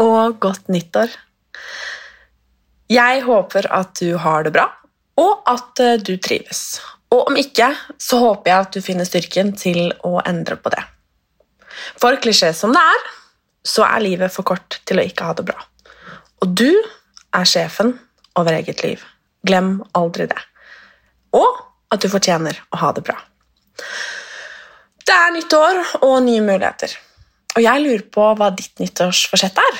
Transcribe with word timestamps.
og 0.00 0.38
godt 0.42 0.70
nyttår. 0.72 1.12
Jeg 2.88 3.22
håper 3.26 3.68
at 3.74 3.98
du 4.00 4.16
har 4.16 4.46
det 4.46 4.54
bra, 4.54 4.68
og 5.20 5.42
at 5.50 5.82
eh, 5.84 5.98
du 6.00 6.16
trives. 6.16 6.80
Og 7.12 7.30
om 7.30 7.36
ikke, 7.40 7.72
så 8.00 8.20
håper 8.20 8.50
jeg 8.50 8.66
at 8.66 8.76
du 8.76 8.84
finner 8.84 9.08
styrken 9.08 9.54
til 9.56 9.90
å 10.04 10.18
endre 10.28 10.58
på 10.60 10.72
det. 10.72 10.84
For 12.00 12.16
klisjé 12.22 12.52
som 12.56 12.72
det 12.74 12.82
er, 12.82 13.06
så 13.68 13.84
er 13.86 14.04
livet 14.04 14.32
for 14.32 14.46
kort 14.48 14.80
til 14.88 15.00
å 15.00 15.04
ikke 15.04 15.28
ha 15.28 15.36
det 15.36 15.46
bra. 15.48 15.58
Og 16.42 16.52
du 16.56 16.70
er 16.70 17.48
sjefen 17.48 17.96
over 18.38 18.56
eget 18.56 18.82
liv. 18.84 19.02
Glem 19.46 19.78
aldri 19.98 20.28
det. 20.30 20.40
Og 21.36 21.64
at 21.92 22.04
du 22.04 22.08
fortjener 22.12 22.60
å 22.72 22.80
ha 22.82 22.92
det 22.96 23.04
bra. 23.06 23.16
Det 25.08 25.16
er 25.16 25.34
nytt 25.34 25.54
år 25.56 25.78
og 26.04 26.18
nye 26.24 26.44
muligheter. 26.44 26.92
Og 27.58 27.64
jeg 27.64 27.82
lurer 27.82 28.04
på 28.14 28.24
hva 28.38 28.52
ditt 28.54 28.78
nyttårsforsett 28.78 29.56
er. 29.58 29.78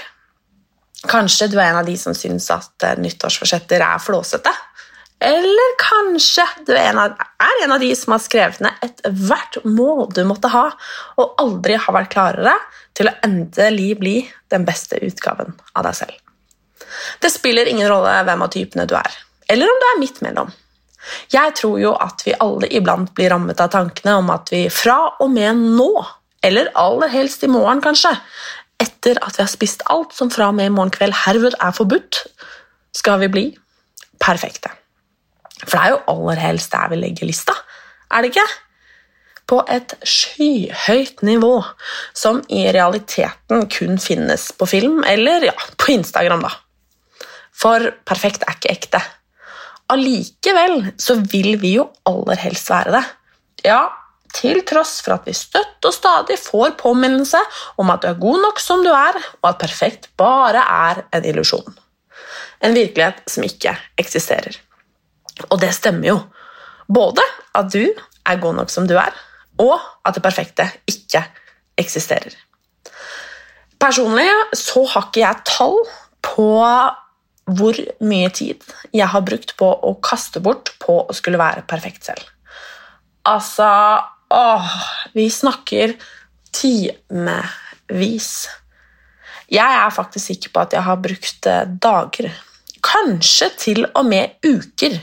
Kanskje 1.06 1.46
du 1.52 1.60
er 1.60 1.68
en 1.68 1.78
av 1.78 1.86
de 1.86 1.94
som 2.00 2.16
syns 2.16 2.48
at 2.50 2.82
eh, 2.82 2.98
nyttårsforsetter 2.98 3.84
er 3.86 4.02
flåsete. 4.02 4.50
Eller 5.22 5.74
kanskje 5.78 6.42
du 6.66 6.72
er 6.74 6.90
en, 6.90 6.98
av, 7.04 7.14
er 7.42 7.62
en 7.64 7.74
av 7.74 7.82
de 7.82 7.90
som 7.98 8.14
har 8.14 8.22
skrevet 8.22 8.60
ned 8.62 8.82
ethvert 8.82 9.60
mål 9.66 10.08
du 10.14 10.24
måtte 10.26 10.50
ha, 10.50 10.68
og 11.18 11.40
aldri 11.42 11.78
har 11.78 11.94
vært 11.94 12.12
klarere 12.14 12.54
til 12.98 13.10
å 13.10 13.16
endelig 13.26 13.92
bli 13.98 14.16
den 14.50 14.66
beste 14.66 14.98
utgaven 15.02 15.54
av 15.74 15.86
deg 15.86 15.98
selv. 16.02 16.14
Det 17.22 17.30
spiller 17.30 17.70
ingen 17.70 17.90
rolle 17.90 18.14
hvem 18.26 18.46
av 18.46 18.52
typene 18.54 18.86
du 18.90 18.94
er, 18.98 19.18
eller 19.50 19.70
om 19.70 19.82
du 19.82 19.88
er 19.90 20.00
midt 20.02 20.22
mellom. 20.22 20.54
Jeg 21.32 21.54
tror 21.58 21.78
jo 21.82 21.92
at 21.98 22.22
vi 22.26 22.36
alle 22.42 22.70
iblant 22.74 23.10
blir 23.14 23.30
rammet 23.32 23.60
av 23.62 23.70
tankene 23.74 24.18
om 24.18 24.30
at 24.34 24.50
vi 24.54 24.64
fra 24.70 25.00
og 25.22 25.30
med 25.34 25.62
nå, 25.78 25.92
eller 26.44 26.70
aller 26.78 27.10
helst 27.12 27.42
i 27.44 27.50
morgen 27.50 27.80
kanskje, 27.84 28.12
etter 28.78 29.18
at 29.24 29.38
vi 29.38 29.42
har 29.42 29.50
spist 29.50 29.82
alt 29.90 30.14
som 30.14 30.30
fra 30.30 30.50
og 30.52 30.58
med 30.58 30.70
i 30.70 30.74
morgen 30.74 30.94
kveld 30.94 31.16
herved 31.24 31.56
er 31.58 31.74
forbudt, 31.74 32.22
skal 32.94 33.20
vi 33.24 33.30
bli 33.32 33.46
perfekte. 34.22 34.70
For 35.64 35.74
det 35.74 35.82
er 35.82 35.94
jo 35.96 36.04
aller 36.14 36.40
helst 36.42 36.72
der 36.72 36.92
vi 36.92 37.00
legger 37.00 37.28
lista, 37.28 37.56
er 38.12 38.22
det 38.22 38.32
ikke? 38.32 38.46
På 39.48 39.62
et 39.72 39.94
skyhøyt 40.04 41.22
nivå, 41.24 41.54
som 42.14 42.42
i 42.52 42.66
realiteten 42.74 43.68
kun 43.72 43.98
finnes 44.02 44.50
på 44.52 44.68
film, 44.68 45.02
eller 45.08 45.48
ja, 45.48 45.54
på 45.80 45.94
Instagram, 45.96 46.44
da. 46.44 46.52
For 47.58 47.90
perfekt 48.06 48.44
er 48.46 48.58
ikke 48.58 48.74
ekte. 48.76 49.00
Allikevel 49.90 50.92
så 51.00 51.16
vil 51.32 51.56
vi 51.62 51.74
jo 51.78 51.88
aller 52.06 52.38
helst 52.44 52.68
være 52.70 52.92
det. 52.98 53.04
Ja, 53.66 53.88
til 54.34 54.60
tross 54.68 54.98
for 55.04 55.16
at 55.16 55.26
vi 55.28 55.34
støtt 55.36 55.84
og 55.88 55.94
stadig 55.94 56.38
får 56.40 56.76
påminnelse 56.80 57.40
om 57.80 57.90
at 57.92 58.02
du 58.02 58.10
er 58.10 58.20
god 58.20 58.42
nok 58.44 58.60
som 58.62 58.82
du 58.84 58.90
er, 58.92 59.18
og 59.42 59.50
at 59.50 59.60
perfekt 59.62 60.10
bare 60.20 60.62
er 60.62 61.02
en 61.16 61.28
illusjon. 61.28 61.78
En 62.64 62.74
virkelighet 62.74 63.22
som 63.30 63.46
ikke 63.46 63.76
eksisterer. 64.00 64.58
Og 65.48 65.60
det 65.62 65.70
stemmer 65.76 66.10
jo. 66.10 66.18
Både 66.88 67.22
at 67.56 67.70
du 67.72 67.84
er 67.88 68.42
god 68.42 68.58
nok 68.58 68.72
som 68.72 68.88
du 68.88 68.96
er, 68.98 69.14
og 69.58 69.78
at 70.06 70.16
det 70.16 70.24
perfekte 70.24 70.66
ikke 70.90 71.22
eksisterer. 71.78 72.34
Personlig 73.78 74.28
så 74.58 74.82
har 74.90 75.08
ikke 75.08 75.22
jeg 75.22 75.44
tall 75.46 75.76
på 76.26 76.48
hvor 77.48 77.78
mye 78.04 78.28
tid 78.34 78.64
jeg 78.92 79.08
har 79.08 79.24
brukt 79.24 79.54
på 79.56 79.68
å 79.68 79.94
kaste 80.04 80.42
bort 80.44 80.74
på 80.82 80.98
å 81.06 81.16
skulle 81.16 81.40
være 81.40 81.64
perfekt 81.70 82.10
selv. 82.10 82.26
Altså 83.28 83.68
åh, 84.30 84.68
Vi 85.14 85.30
snakker 85.30 85.94
timevis. 86.52 88.30
Jeg 89.48 89.74
er 89.80 89.90
faktisk 89.94 90.26
sikker 90.26 90.52
på 90.52 90.60
at 90.60 90.72
jeg 90.76 90.84
har 90.84 91.00
brukt 91.00 91.46
eh, 91.48 91.64
dager, 91.82 92.30
kanskje 92.84 93.48
til 93.58 93.86
og 93.88 94.04
med 94.06 94.36
uker, 94.44 94.98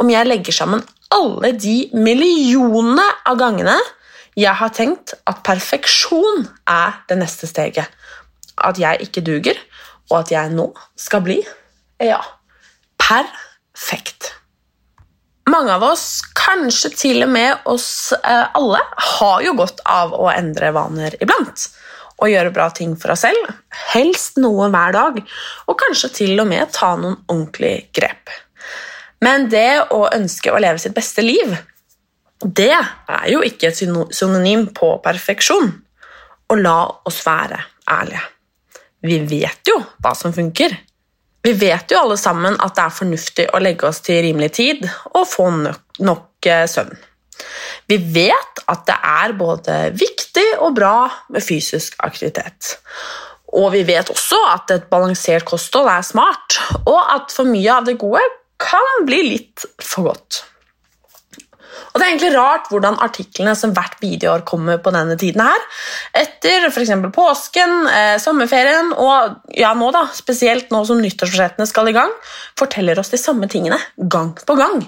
om 0.00 0.10
jeg 0.10 0.26
legger 0.26 0.56
sammen 0.56 0.82
alle 1.10 1.52
de 1.58 1.90
millionene 1.94 3.06
av 3.26 3.38
gangene 3.38 3.76
jeg 4.38 4.54
har 4.56 4.70
tenkt 4.72 5.14
at 5.28 5.42
perfeksjon 5.44 6.46
er 6.70 7.00
det 7.10 7.18
neste 7.18 7.48
steget. 7.50 7.90
At 8.56 8.78
jeg 8.78 9.02
ikke 9.04 9.24
duger, 9.26 9.58
og 10.10 10.20
at 10.22 10.30
jeg 10.32 10.52
nå 10.54 10.70
skal 10.98 11.24
bli 11.24 11.40
ja, 12.00 12.20
perfekt. 12.96 14.30
Mange 15.50 15.72
av 15.74 15.82
oss, 15.82 16.20
kanskje 16.36 16.90
til 16.94 17.24
og 17.24 17.30
med 17.32 17.64
oss 17.70 18.12
eh, 18.14 18.46
alle, 18.54 18.80
har 19.18 19.40
jo 19.42 19.54
godt 19.58 19.80
av 19.88 20.12
å 20.14 20.28
endre 20.30 20.70
vaner 20.76 21.16
iblant. 21.18 21.64
Og 22.20 22.30
gjøre 22.30 22.52
bra 22.54 22.68
ting 22.76 22.92
for 23.00 23.14
oss 23.14 23.24
selv, 23.24 23.48
helst 23.94 24.38
noe 24.38 24.68
hver 24.70 24.94
dag, 24.94 25.18
og 25.66 25.78
kanskje 25.80 26.12
til 26.20 26.42
og 26.42 26.46
med 26.50 26.70
ta 26.76 26.92
noen 27.00 27.16
ordentlige 27.24 27.88
grep. 27.96 28.30
Men 29.24 29.48
det 29.52 29.90
å 29.96 30.04
ønske 30.12 30.52
å 30.52 30.60
leve 30.60 30.80
sitt 30.80 30.94
beste 30.96 31.24
liv, 31.24 31.56
det 32.40 32.72
er 32.76 33.26
jo 33.32 33.40
ikke 33.44 33.72
et 33.72 33.80
synonym 33.80 34.68
på 34.76 34.92
perfeksjon. 35.04 35.72
Og 36.50 36.62
la 36.62 36.78
oss 37.06 37.20
være 37.26 37.58
ærlige. 37.90 38.22
Vi 39.06 39.18
vet 39.28 39.70
jo 39.70 39.80
hva 40.02 40.14
som 40.16 40.32
funker. 40.36 40.76
Vi 41.42 41.52
vet 41.56 41.92
jo 41.92 42.02
alle 42.02 42.18
sammen 42.20 42.58
at 42.60 42.74
det 42.76 42.82
er 42.84 42.96
fornuftig 42.96 43.46
å 43.54 43.60
legge 43.62 43.88
oss 43.88 44.02
til 44.04 44.20
rimelig 44.26 44.50
tid 44.58 44.84
og 45.14 45.24
få 45.28 45.48
nok, 45.54 46.00
nok 46.04 46.48
eh, 46.50 46.66
søvn. 46.68 46.98
Vi 47.88 47.96
vet 48.12 48.60
at 48.68 48.84
det 48.88 48.96
er 49.08 49.32
både 49.38 49.78
viktig 49.96 50.46
og 50.60 50.76
bra 50.76 51.08
med 51.32 51.44
fysisk 51.44 51.96
aktivitet. 52.04 52.76
Og 53.56 53.72
vi 53.74 53.82
vet 53.88 54.12
også 54.12 54.38
at 54.50 54.74
et 54.74 54.86
balansert 54.92 55.46
kosthold 55.48 55.88
er 55.90 56.04
smart, 56.06 56.60
og 56.84 57.00
at 57.00 57.32
for 57.34 57.48
mye 57.48 57.72
av 57.80 57.88
det 57.88 57.96
gode 57.98 58.22
kan 58.60 59.06
bli 59.08 59.22
litt 59.32 59.64
for 59.80 60.10
godt. 60.12 60.44
Og 61.90 61.96
Det 61.98 62.04
er 62.04 62.10
egentlig 62.10 62.32
rart 62.36 62.68
hvordan 62.70 62.98
artiklene 63.02 63.54
som 63.58 63.72
hvert 63.76 63.96
videoår 64.02 64.44
kommer 64.48 64.80
på 64.82 64.92
denne 64.94 65.16
tiden 65.20 65.42
her, 65.44 65.64
etter 66.16 66.68
f.eks. 66.70 66.92
påsken, 67.14 67.74
eh, 67.90 68.16
sommerferien 68.22 68.92
og 68.94 69.40
ja, 69.56 69.72
nå 69.74 69.90
da, 69.94 70.06
spesielt 70.14 70.70
nå 70.74 70.84
som 70.88 71.00
nyttårsforsettene 71.02 71.68
skal 71.68 71.90
i 71.90 71.96
gang, 71.96 72.14
forteller 72.58 73.00
oss 73.00 73.12
de 73.12 73.20
samme 73.20 73.50
tingene 73.50 73.80
gang 74.10 74.34
på 74.46 74.58
gang. 74.58 74.84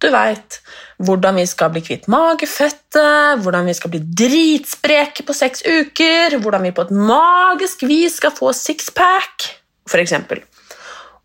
Du 0.00 0.08
veit 0.12 0.60
hvordan 1.04 1.36
vi 1.40 1.46
skal 1.48 1.72
bli 1.72 1.82
kvitt 1.84 2.06
magefettet, 2.12 3.40
hvordan 3.44 3.68
vi 3.68 3.76
skal 3.76 3.92
bli 3.92 4.00
dritspreke 4.00 5.24
på 5.28 5.36
seks 5.36 5.64
uker, 5.64 6.38
hvordan 6.40 6.64
vi 6.68 6.74
på 6.76 6.86
et 6.86 6.92
magisk 6.96 7.84
vis 7.88 8.16
skal 8.20 8.32
få 8.36 8.52
sixpack, 8.56 9.48
f.eks. 9.88 10.16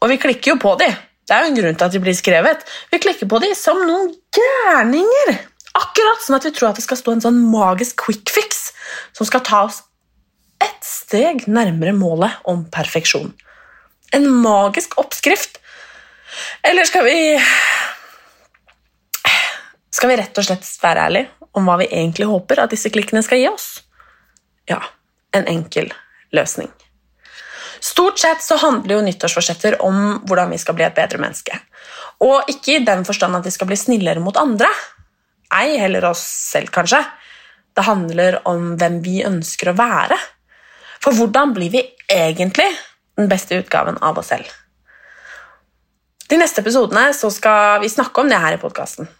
Og 0.03 0.11
vi 0.11 0.19
klikker 0.21 0.53
jo 0.53 0.61
på 0.61 0.75
de. 0.79 0.89
Det 1.25 1.33
er 1.33 1.41
jo 1.41 1.51
en 1.51 1.57
grunn 1.57 1.77
til 1.77 1.87
at 1.87 1.95
de 1.95 2.01
blir 2.03 2.15
skrevet. 2.17 2.63
Vi 2.91 3.01
klikker 3.01 3.29
på 3.29 3.41
de 3.41 3.51
som 3.57 3.79
noen 3.81 4.11
gærninger. 4.35 5.33
Akkurat 5.75 6.21
som 6.23 6.37
at 6.37 6.45
vi 6.45 6.53
tror 6.55 6.69
at 6.69 6.79
det 6.79 6.85
skal 6.85 6.99
stå 6.99 7.15
en 7.15 7.23
sånn 7.25 7.39
magisk 7.51 8.05
quick 8.05 8.29
fix 8.31 8.69
som 9.17 9.27
skal 9.27 9.43
ta 9.45 9.65
oss 9.67 9.81
ett 10.63 10.85
steg 10.85 11.47
nærmere 11.51 11.95
målet 11.97 12.45
om 12.47 12.63
perfeksjon. 12.71 13.33
En 14.15 14.29
magisk 14.43 14.95
oppskrift. 15.01 15.59
Eller 16.63 16.87
skal 16.87 17.05
vi 17.05 17.17
Skal 19.95 20.11
vi 20.11 20.17
rett 20.19 20.37
og 20.37 20.43
slett 20.43 20.67
være 20.83 21.03
ærlige 21.07 21.49
om 21.55 21.67
hva 21.69 21.77
vi 21.79 21.87
egentlig 21.87 22.27
håper 22.27 22.59
at 22.59 22.73
disse 22.73 22.91
klikkene 22.91 23.23
skal 23.23 23.39
gi 23.39 23.47
oss? 23.47 23.67
Ja, 24.67 24.81
en 25.31 25.47
enkel 25.47 25.87
løsning. 26.35 26.67
Stort 27.85 28.19
sett 28.19 28.41
så 28.41 28.57
handler 28.57 28.95
jo 28.95 29.03
nyttårsforsetter 29.05 29.77
om 29.85 30.23
hvordan 30.25 30.49
vi 30.55 30.57
skal 30.57 30.77
bli 30.77 30.85
et 30.87 30.95
bedre 30.97 31.19
menneske. 31.21 31.59
Og 32.25 32.49
ikke 32.49 32.79
i 32.79 32.85
den 32.87 33.03
forstand 33.05 33.37
at 33.37 33.45
vi 33.45 33.53
skal 33.53 33.69
bli 33.69 33.77
snillere 33.77 34.23
mot 34.23 34.37
andre. 34.41 34.69
Ei 35.53 35.75
heller 35.77 36.07
oss 36.09 36.23
selv, 36.49 36.71
kanskje. 36.73 37.03
Det 37.75 37.85
handler 37.85 38.39
om 38.49 38.73
hvem 38.79 39.01
vi 39.05 39.19
ønsker 39.27 39.69
å 39.69 39.77
være. 39.77 40.17
For 41.03 41.13
hvordan 41.13 41.53
blir 41.53 41.73
vi 41.75 41.83
egentlig 42.09 42.71
den 43.19 43.29
beste 43.29 43.59
utgaven 43.61 43.99
av 44.01 44.17
oss 44.17 44.31
selv? 44.33 44.49
De 46.25 46.39
neste 46.41 46.63
episodene 46.65 47.11
så 47.13 47.29
skal 47.29 47.83
vi 47.83 47.91
snakke 47.91 48.23
om 48.23 48.31
det 48.31 48.41
her 48.41 48.57
i 48.57 48.61
podkasten. 48.61 49.11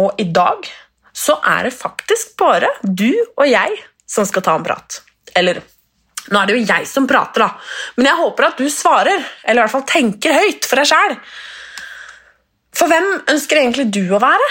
Og 0.00 0.16
i 0.16 0.24
dag 0.24 0.64
så 1.12 1.36
er 1.44 1.68
det 1.68 1.76
faktisk 1.76 2.38
bare 2.40 2.72
du 2.80 3.10
og 3.36 3.44
jeg 3.50 3.76
som 4.08 4.24
skal 4.24 4.46
ta 4.46 4.56
en 4.56 4.64
prat. 4.64 5.02
Eller 5.36 5.60
nå 6.32 6.40
er 6.40 6.48
det 6.48 6.56
jo 6.56 6.66
jeg 6.66 6.86
som 6.88 7.08
prater, 7.08 7.44
da, 7.44 7.50
men 7.98 8.08
jeg 8.08 8.20
håper 8.20 8.46
at 8.48 8.60
du 8.60 8.68
svarer, 8.72 9.26
eller 9.44 9.60
i 9.60 9.64
hvert 9.64 9.74
fall 9.74 9.88
tenker 9.88 10.36
høyt 10.36 10.68
for 10.68 10.80
deg 10.80 10.88
sjæl. 10.88 11.16
For 12.74 12.90
hvem 12.90 13.10
ønsker 13.30 13.60
egentlig 13.60 13.90
du 13.94 14.02
å 14.14 14.22
være? 14.22 14.46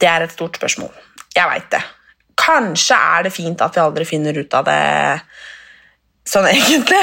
Det 0.00 0.08
er 0.10 0.24
et 0.24 0.32
stort 0.34 0.56
spørsmål. 0.58 0.90
Jeg 1.36 1.50
veit 1.50 1.68
det. 1.74 1.82
Kanskje 2.40 2.96
er 2.98 3.26
det 3.26 3.34
fint 3.34 3.60
at 3.62 3.76
vi 3.76 3.82
aldri 3.82 4.06
finner 4.08 4.36
ut 4.36 4.56
av 4.58 4.66
det 4.66 4.78
sånn 6.28 6.48
egentlig. 6.50 7.02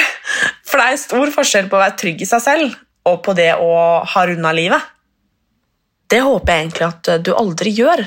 For 0.67 0.81
det 0.81 0.87
er 0.87 1.01
stor 1.01 1.35
forskjell 1.35 1.69
på 1.71 1.77
å 1.77 1.83
være 1.83 1.99
trygg 1.99 2.23
i 2.25 2.29
seg 2.29 2.43
selv 2.43 2.79
og 3.09 3.21
på 3.25 3.33
det 3.37 3.53
å 3.57 3.71
ha 4.05 4.25
runda 4.29 4.51
livet. 4.53 4.89
Det 6.11 6.19
håper 6.21 6.51
jeg 6.51 6.65
egentlig 6.65 6.87
at 6.89 7.11
du 7.23 7.31
aldri 7.33 7.71
gjør. 7.73 8.03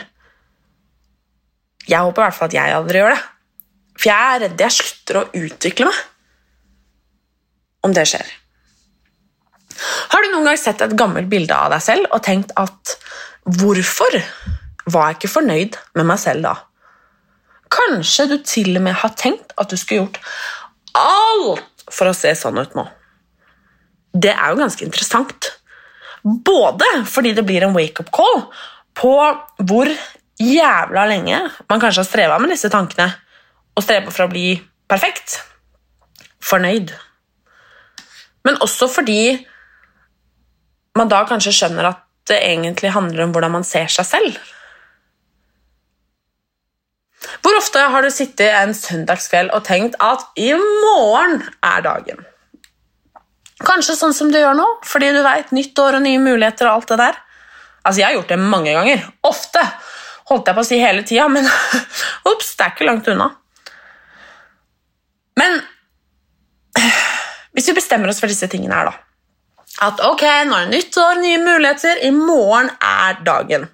Jeg 1.88 2.00
håper 2.00 2.20
i 2.20 2.26
hvert 2.26 2.36
fall 2.36 2.50
at 2.50 2.56
jeg 2.56 2.76
aldri 2.76 3.00
gjør 3.00 3.14
det. 3.14 3.22
For 3.94 4.10
jeg 4.10 4.34
er 4.34 4.42
redd 4.44 4.64
jeg 4.64 4.76
slutter 4.78 5.20
å 5.20 5.28
utvikle 5.38 5.88
meg 5.88 6.00
om 7.84 7.94
det 7.94 8.06
skjer. 8.08 8.26
Har 10.12 10.22
du 10.22 10.30
noen 10.32 10.48
gang 10.48 10.58
sett 10.60 10.82
et 10.84 10.96
gammelt 10.98 11.28
bilde 11.30 11.54
av 11.56 11.72
deg 11.74 11.82
selv 11.84 12.10
og 12.10 12.22
tenkt 12.24 12.54
at 12.60 12.94
hvorfor 13.58 14.16
var 14.92 15.10
jeg 15.10 15.18
ikke 15.18 15.34
fornøyd 15.34 15.78
med 15.98 16.08
meg 16.08 16.20
selv 16.22 16.46
da? 16.46 16.54
Kanskje 17.74 18.28
du 18.30 18.36
til 18.46 18.74
og 18.78 18.84
med 18.86 18.96
har 19.00 19.14
tenkt 19.18 19.54
at 19.60 19.70
du 19.70 19.76
skulle 19.80 20.04
gjort 20.04 20.20
alt 20.98 21.84
for 21.92 22.08
å 22.08 22.16
se 22.16 22.32
sånn 22.38 22.60
ut 22.60 22.76
nå. 22.78 22.86
Det 24.14 24.30
er 24.30 24.52
jo 24.52 24.60
ganske 24.60 24.86
interessant. 24.86 25.50
Både 26.22 26.86
fordi 27.10 27.34
det 27.36 27.44
blir 27.44 27.66
en 27.66 27.74
wake-up 27.74 28.12
call 28.14 28.46
på 28.96 29.12
hvor 29.66 29.90
jævla 30.40 31.04
lenge 31.10 31.40
man 31.68 31.82
kanskje 31.82 32.04
har 32.04 32.08
streva 32.08 32.38
med 32.40 32.54
disse 32.54 32.70
tankene, 32.72 33.10
og 33.74 33.84
strebe 33.84 34.12
for 34.14 34.26
å 34.26 34.32
bli 34.32 34.54
perfekt, 34.90 35.40
fornøyd. 36.44 36.92
Men 38.44 38.60
også 38.64 38.88
fordi 38.92 39.46
man 40.98 41.10
da 41.10 41.24
kanskje 41.28 41.54
skjønner 41.56 41.90
at 41.90 42.02
det 42.28 42.40
egentlig 42.46 42.92
handler 42.94 43.26
om 43.26 43.32
hvordan 43.34 43.52
man 43.56 43.66
ser 43.66 43.90
seg 43.92 44.06
selv. 44.08 44.36
Hvor 47.44 47.56
ofte 47.58 47.80
har 47.92 48.04
du 48.04 48.12
sittet 48.12 48.52
en 48.52 48.74
søndagskveld 48.76 49.52
og 49.56 49.64
tenkt 49.66 49.96
at 50.02 50.24
i 50.40 50.52
morgen 50.56 51.42
er 51.64 51.84
dagen? 51.84 52.22
Kanskje 53.64 53.96
sånn 53.96 54.14
som 54.16 54.30
du 54.32 54.38
gjør 54.38 54.56
nå, 54.58 54.66
fordi 54.84 55.10
du 55.14 55.22
veit 55.24 55.52
nytt 55.56 55.78
år 55.80 55.98
og 55.98 56.04
nye 56.04 56.20
muligheter 56.20 56.68
og 56.68 56.80
alt 56.80 56.92
det 56.92 57.00
der. 57.00 57.20
Altså, 57.84 58.00
Jeg 58.00 58.06
har 58.06 58.16
gjort 58.18 58.32
det 58.32 58.40
mange 58.40 58.72
ganger. 58.72 59.04
Ofte. 59.24 59.62
Holdt 60.28 60.48
jeg 60.48 60.56
på 60.56 60.64
å 60.64 60.68
si 60.68 60.80
hele 60.80 61.04
tida, 61.04 61.28
men 61.28 61.48
ops, 62.30 62.54
det 62.56 62.66
er 62.66 62.74
ikke 62.74 62.88
langt 62.88 63.08
unna. 63.12 63.30
Men 65.40 65.60
hvis 67.54 67.70
vi 67.70 67.76
bestemmer 67.76 68.10
oss 68.10 68.20
for 68.22 68.30
disse 68.30 68.48
tingene 68.50 68.76
her, 68.76 68.90
da 68.90 69.88
At 69.88 70.00
ok, 70.06 70.22
nå 70.46 70.54
er 70.56 70.68
det 70.68 70.78
nytt 70.78 70.98
nye 71.20 71.40
muligheter, 71.42 71.98
i 72.06 72.10
morgen 72.14 72.70
er 72.78 73.18
dagen. 73.26 73.66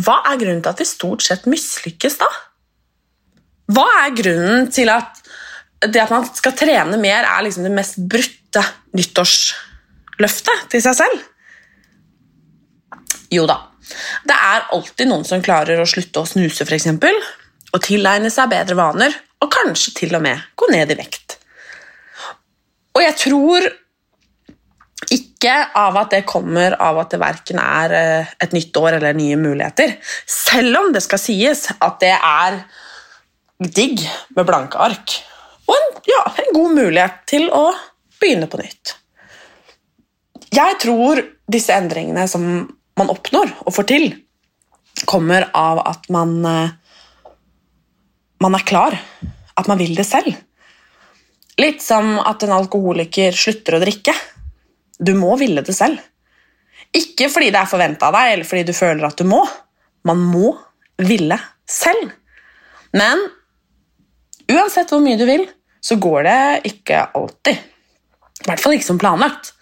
Hva 0.00 0.16
er 0.30 0.38
grunnen 0.40 0.62
til 0.64 0.72
at 0.72 0.80
vi 0.80 0.88
stort 0.88 1.22
sett 1.22 1.46
mislykkes 1.50 2.18
da? 2.22 2.28
Hva 3.70 3.86
er 4.02 4.14
grunnen 4.18 4.70
til 4.74 4.90
at 4.90 5.20
det 5.86 6.02
at 6.02 6.12
man 6.12 6.26
skal 6.26 6.56
trene 6.58 6.98
mer, 7.00 7.24
er 7.24 7.44
liksom 7.46 7.64
det 7.64 7.72
mest 7.72 8.00
brutte 8.10 8.62
nyttårsløftet 8.98 10.66
til 10.72 10.82
seg 10.84 10.98
selv? 10.98 11.26
Jo 13.30 13.46
da, 13.46 13.60
det 14.26 14.34
er 14.34 14.66
alltid 14.74 15.08
noen 15.08 15.24
som 15.26 15.42
klarer 15.44 15.80
å 15.80 15.88
slutte 15.88 16.24
å 16.24 16.28
snuse, 16.28 16.66
f.eks., 16.66 16.90
og 17.70 17.82
tilegne 17.84 18.30
seg 18.32 18.50
bedre 18.52 18.78
vaner, 18.78 19.14
og 19.40 19.52
kanskje 19.52 19.94
til 20.02 20.16
og 20.18 20.24
med 20.24 20.40
gå 20.58 20.68
ned 20.72 20.92
i 20.92 20.98
vekt. 20.98 21.38
Og 22.96 23.04
jeg 23.04 23.16
tror 23.20 23.68
ikke 25.14 25.54
av 25.78 25.96
at 26.02 26.12
det 26.12 26.26
kommer 26.28 26.74
av 26.82 26.98
at 27.00 27.14
det 27.14 27.20
verken 27.22 27.60
er 27.62 27.94
eh, 27.96 28.32
et 28.44 28.52
nytt 28.52 28.76
år 28.76 28.98
eller 28.98 29.16
nye 29.16 29.38
muligheter. 29.40 29.96
Selv 30.28 30.76
om 30.82 30.90
det 30.92 31.02
skal 31.04 31.22
sies 31.22 31.66
at 31.78 32.00
det 32.02 32.12
er 32.14 32.60
digg 33.60 34.02
med 34.36 34.48
blanke 34.48 34.80
ark. 34.80 35.16
Og 35.66 35.76
en, 35.76 35.88
ja, 36.08 36.24
en 36.42 36.52
god 36.56 36.76
mulighet 36.76 37.22
til 37.30 37.48
å 37.54 37.70
begynne 38.20 38.50
på 38.50 38.60
nytt. 38.60 38.96
Jeg 40.50 40.76
tror 40.82 41.22
disse 41.50 41.74
endringene 41.74 42.26
som 42.28 42.44
man 42.98 43.12
oppnår 43.12 43.54
og 43.64 43.72
får 43.72 43.86
til, 43.88 44.10
kommer 45.08 45.46
av 45.56 45.80
at 45.86 46.10
man 46.12 46.36
eh, 46.44 46.76
man 48.40 48.56
er 48.56 48.66
klar. 48.66 48.96
At 49.56 49.68
man 49.68 49.80
vil 49.80 49.94
det 49.96 50.06
selv. 50.08 50.32
Litt 51.60 51.82
som 51.84 52.14
at 52.22 52.42
en 52.46 52.54
alkoholiker 52.56 53.36
slutter 53.36 53.76
å 53.76 53.82
drikke. 53.82 54.14
Du 55.00 55.12
må 55.18 55.34
ville 55.40 55.64
det 55.64 55.74
selv. 55.76 56.00
Ikke 56.96 57.28
fordi 57.30 57.50
det 57.52 57.60
er 57.60 57.70
forventa 57.70 58.08
av 58.08 58.16
deg, 58.16 58.32
eller 58.34 58.48
fordi 58.48 58.64
du 58.66 58.74
føler 58.74 59.06
at 59.06 59.20
du 59.20 59.26
må. 59.28 59.42
Man 60.08 60.22
må 60.32 60.54
ville 61.00 61.36
selv. 61.68 62.14
Men 62.96 63.20
uansett 64.50 64.90
hvor 64.90 65.02
mye 65.04 65.20
du 65.20 65.26
vil, 65.28 65.44
så 65.80 65.96
går 66.00 66.26
det 66.26 66.40
ikke 66.72 67.04
alltid. 67.16 67.60
I 68.40 68.48
hvert 68.48 68.62
fall 68.62 68.76
ikke 68.76 68.88
som 68.88 69.00
planlagt. 69.00 69.52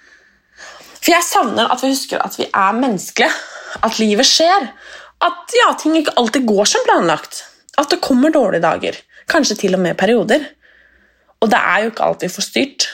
For 0.99 1.13
jeg 1.13 1.27
savner 1.27 1.71
at 1.71 1.83
vi 1.83 1.93
husker 1.93 2.23
at 2.23 2.39
vi 2.39 2.47
er 2.49 2.79
menneskelige, 2.79 3.35
at 3.85 3.99
livet 4.01 4.27
skjer. 4.27 4.71
At 5.25 5.55
ja, 5.57 5.73
ting 5.79 5.99
ikke 5.99 6.15
alltid 6.21 6.47
går 6.49 6.71
som 6.71 6.87
planlagt. 6.87 7.43
At 7.79 7.93
det 7.93 8.03
kommer 8.05 8.35
dårlige 8.35 8.65
dager. 8.65 8.99
Kanskje 9.31 9.59
til 9.61 9.77
og 9.79 9.83
med 9.85 9.99
perioder. 9.99 10.45
Og 11.39 11.51
det 11.51 11.59
er 11.59 11.85
jo 11.85 11.93
ikke 11.93 12.07
alltid 12.09 12.35
får 12.35 12.47
styrt. 12.49 12.89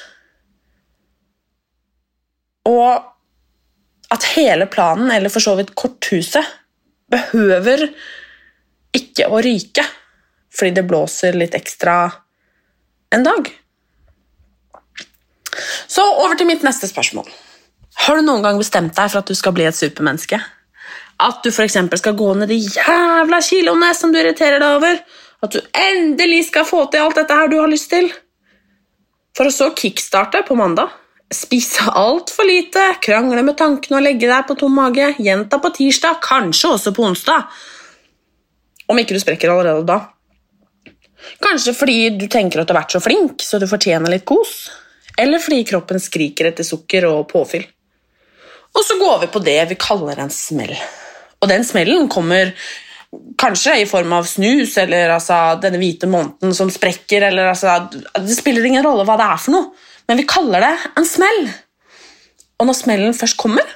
Og 2.69 3.03
at 4.15 4.29
hele 4.35 4.67
planen, 4.71 5.11
eller 5.11 5.33
for 5.33 5.43
så 5.43 5.57
vidt 5.59 5.75
korthuset, 5.79 6.45
behøver 7.11 7.89
ikke 8.95 9.29
å 9.29 9.43
ryke 9.45 9.85
fordi 10.55 10.71
det 10.77 10.85
blåser 10.87 11.35
litt 11.35 11.55
ekstra 11.59 11.97
en 13.15 13.25
dag. 13.27 13.49
Så 15.91 16.05
over 16.23 16.37
til 16.39 16.47
mitt 16.47 16.63
neste 16.63 16.87
spørsmål. 16.87 17.27
Har 18.07 18.19
du 18.19 18.23
noen 18.27 18.45
gang 18.45 18.59
bestemt 18.59 18.95
deg 18.95 19.11
for 19.11 19.23
at 19.23 19.31
du 19.31 19.35
skal 19.39 19.55
bli 19.57 19.67
et 19.67 19.75
supermenneske? 19.75 20.39
At 21.23 21.45
du 21.45 21.51
f.eks. 21.51 21.77
skal 22.01 22.17
gå 22.19 22.33
ned 22.35 22.51
de 22.51 22.59
jævla 22.59 23.41
kiloene 23.45 23.93
som 23.95 24.13
du 24.13 24.19
irriterer 24.19 24.59
deg 24.63 24.79
over. 24.81 25.01
At 25.45 25.55
du 25.55 25.61
endelig 25.77 26.49
skal 26.49 26.67
få 26.67 26.87
til 26.91 27.05
alt 27.05 27.19
dette 27.21 27.37
her 27.37 27.51
du 27.51 27.59
har 27.61 27.71
lyst 27.71 27.91
til. 27.93 28.11
For 29.35 29.51
å 29.51 29.55
så 29.55 29.71
kickstarte 29.77 30.45
på 30.47 30.57
mandag. 30.59 30.93
Spise 31.35 31.87
altfor 31.99 32.47
lite, 32.47 32.83
krangle 33.03 33.43
med 33.43 33.57
tankene 33.59 33.99
og 33.99 34.05
legge 34.05 34.29
deg 34.31 34.47
på 34.49 34.57
tom 34.59 34.75
mage. 34.79 35.13
Gjenta 35.23 35.59
på 35.63 35.73
tirsdag, 35.75 36.21
kanskje 36.23 36.75
også 36.77 36.95
på 36.95 37.07
onsdag. 37.09 37.47
Om 38.91 39.01
ikke 39.01 39.17
du 39.17 39.23
sprekker 39.23 39.51
allerede 39.51 39.87
da. 39.89 40.01
Kanskje 41.43 41.73
fordi 41.77 41.99
du 42.19 42.27
tenker 42.31 42.61
at 42.61 42.69
du 42.69 42.75
har 42.75 42.83
vært 42.83 42.95
så 42.95 43.03
flink, 43.03 43.43
så 43.43 43.59
du 43.59 43.67
fortjener 43.71 44.13
litt 44.13 44.27
kos. 44.29 44.69
Eller 45.19 45.41
fordi 45.43 45.63
kroppen 45.67 46.03
skriker 46.03 46.51
etter 46.51 46.67
sukker 46.67 47.07
og 47.09 47.27
påfyll. 47.31 47.65
Og 48.75 48.83
så 48.83 48.99
går 48.99 49.25
vi 49.25 49.31
på 49.33 49.43
det 49.47 49.61
vi 49.71 49.79
kaller 49.81 50.21
en 50.21 50.33
smell. 50.35 50.75
Og 51.43 51.51
den 51.51 51.65
smellen 51.67 52.09
kommer 52.13 52.53
kanskje 53.39 53.77
i 53.83 53.87
form 53.89 54.13
av 54.17 54.27
snus 54.29 54.77
eller 54.81 55.15
altså, 55.17 55.39
denne 55.63 55.79
hvite 55.81 56.09
måneden 56.11 56.55
som 56.57 56.71
sprekker. 56.73 57.29
Eller, 57.31 57.53
altså, 57.53 57.77
det 58.19 58.37
spiller 58.37 58.67
ingen 58.69 58.85
rolle 58.87 59.07
hva 59.07 59.19
det 59.21 59.29
er 59.29 59.43
for 59.43 59.57
noe, 59.57 59.89
men 60.09 60.21
vi 60.21 60.29
kaller 60.29 60.65
det 60.65 60.75
en 60.99 61.09
smell. 61.09 61.43
Og 62.61 62.69
når 62.69 62.79
smellen 62.79 63.17
først 63.17 63.39
kommer, 63.41 63.67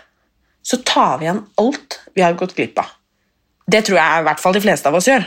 så 0.62 0.80
tar 0.86 1.18
vi 1.18 1.26
igjen 1.28 1.44
alt 1.60 2.00
vi 2.14 2.24
har 2.24 2.36
gått 2.38 2.54
glipp 2.56 2.78
av. 2.82 2.94
Det 3.68 3.82
tror 3.84 3.98
jeg 4.00 4.22
i 4.22 4.26
hvert 4.28 4.40
fall 4.42 4.56
de 4.56 4.64
fleste 4.64 4.88
av 4.88 4.96
oss 4.96 5.08
gjør. 5.08 5.26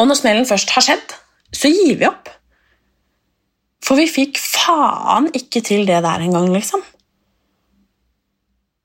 Og 0.00 0.08
når 0.08 0.18
smellen 0.18 0.48
først 0.48 0.72
har 0.74 0.84
skjedd, 0.84 1.14
så 1.54 1.70
gir 1.70 1.98
vi 2.00 2.08
opp. 2.08 2.30
For 3.82 3.98
vi 3.98 4.06
fikk 4.10 4.38
faen 4.40 5.28
ikke 5.36 5.62
til 5.66 5.86
det 5.88 6.00
der 6.04 6.22
engang, 6.22 6.48
liksom. 6.54 6.82